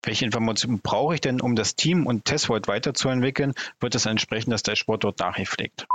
welche 0.01 0.25
Informationen 0.25 0.79
brauche 0.79 1.15
ich 1.15 1.21
denn, 1.21 1.39
um 1.39 1.55
das 1.55 1.75
Team 1.75 2.07
und 2.07 2.25
Testvolt 2.25 2.67
weiterzuentwickeln, 2.67 3.53
wird 3.79 3.93
das 3.93 4.07
entsprechend 4.07 4.53
das 4.53 4.63
Dashboard 4.63 5.03
dort 5.03 5.19
nachgepflegt. 5.19 5.87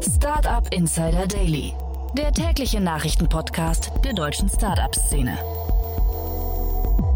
Startup 0.00 0.72
Insider 0.72 1.26
Daily, 1.26 1.74
der 2.16 2.32
tägliche 2.32 2.80
Nachrichtenpodcast 2.80 3.90
der 4.04 4.12
deutschen 4.12 4.48
Startup-Szene. 4.48 5.36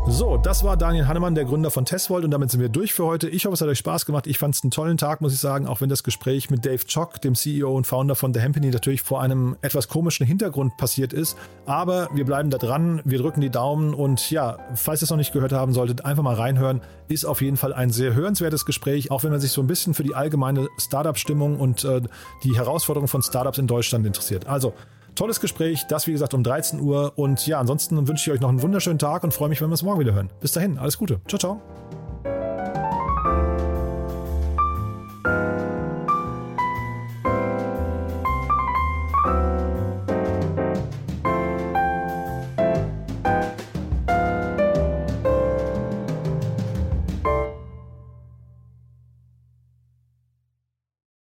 So, 0.06 0.36
das 0.36 0.62
war 0.62 0.76
Daniel 0.76 1.06
Hannemann, 1.06 1.34
der 1.34 1.46
Gründer 1.46 1.70
von 1.70 1.86
Testvolt 1.86 2.24
und 2.26 2.30
damit 2.30 2.50
sind 2.50 2.60
wir 2.60 2.68
durch 2.68 2.92
für 2.92 3.06
heute. 3.06 3.28
Ich 3.28 3.46
hoffe, 3.46 3.54
es 3.54 3.62
hat 3.62 3.68
euch 3.68 3.78
Spaß 3.78 4.04
gemacht. 4.04 4.26
Ich 4.26 4.36
fand 4.36 4.54
es 4.54 4.62
einen 4.62 4.70
tollen 4.70 4.98
Tag, 4.98 5.22
muss 5.22 5.32
ich 5.32 5.40
sagen, 5.40 5.66
auch 5.66 5.80
wenn 5.80 5.88
das 5.88 6.02
Gespräch 6.02 6.50
mit 6.50 6.66
Dave 6.66 6.84
Chock, 6.86 7.22
dem 7.22 7.34
CEO 7.34 7.74
und 7.74 7.86
Founder 7.86 8.14
von 8.14 8.34
The 8.34 8.40
Hempany, 8.40 8.70
natürlich 8.70 9.00
vor 9.00 9.22
einem 9.22 9.56
etwas 9.62 9.88
komischen 9.88 10.26
Hintergrund 10.26 10.76
passiert 10.76 11.14
ist. 11.14 11.38
Aber 11.64 12.10
wir 12.12 12.26
bleiben 12.26 12.50
da 12.50 12.58
dran, 12.58 13.00
wir 13.04 13.18
drücken 13.18 13.40
die 13.40 13.48
Daumen 13.48 13.94
und 13.94 14.30
ja, 14.30 14.58
falls 14.74 15.00
ihr 15.00 15.04
es 15.04 15.10
noch 15.10 15.16
nicht 15.16 15.32
gehört 15.32 15.52
haben 15.52 15.72
solltet, 15.72 16.04
einfach 16.04 16.22
mal 16.22 16.34
reinhören. 16.34 16.82
Ist 17.08 17.24
auf 17.24 17.40
jeden 17.40 17.56
Fall 17.56 17.72
ein 17.72 17.90
sehr 17.90 18.14
hörenswertes 18.14 18.66
Gespräch, 18.66 19.10
auch 19.10 19.24
wenn 19.24 19.30
man 19.30 19.40
sich 19.40 19.52
so 19.52 19.62
ein 19.62 19.66
bisschen 19.66 19.94
für 19.94 20.04
die 20.04 20.14
allgemeine 20.14 20.68
Startup-Stimmung 20.76 21.58
und 21.58 21.82
äh, 21.84 22.02
die 22.44 22.54
Herausforderungen 22.56 23.08
von 23.08 23.22
Startups 23.22 23.56
in 23.56 23.66
Deutschland 23.66 24.06
interessiert. 24.06 24.46
Also, 24.46 24.74
Tolles 25.14 25.40
Gespräch, 25.40 25.86
das 25.88 26.06
wie 26.06 26.12
gesagt 26.12 26.34
um 26.34 26.42
13 26.42 26.80
Uhr. 26.80 27.12
Und 27.16 27.46
ja, 27.46 27.60
ansonsten 27.60 28.08
wünsche 28.08 28.30
ich 28.30 28.34
euch 28.34 28.40
noch 28.40 28.48
einen 28.48 28.62
wunderschönen 28.62 28.98
Tag 28.98 29.24
und 29.24 29.32
freue 29.32 29.48
mich, 29.48 29.60
wenn 29.60 29.68
wir 29.68 29.72
uns 29.72 29.82
morgen 29.82 30.00
wieder 30.00 30.14
hören. 30.14 30.30
Bis 30.40 30.52
dahin, 30.52 30.78
alles 30.78 30.98
Gute. 30.98 31.20
Ciao, 31.28 31.38
ciao. 31.38 32.03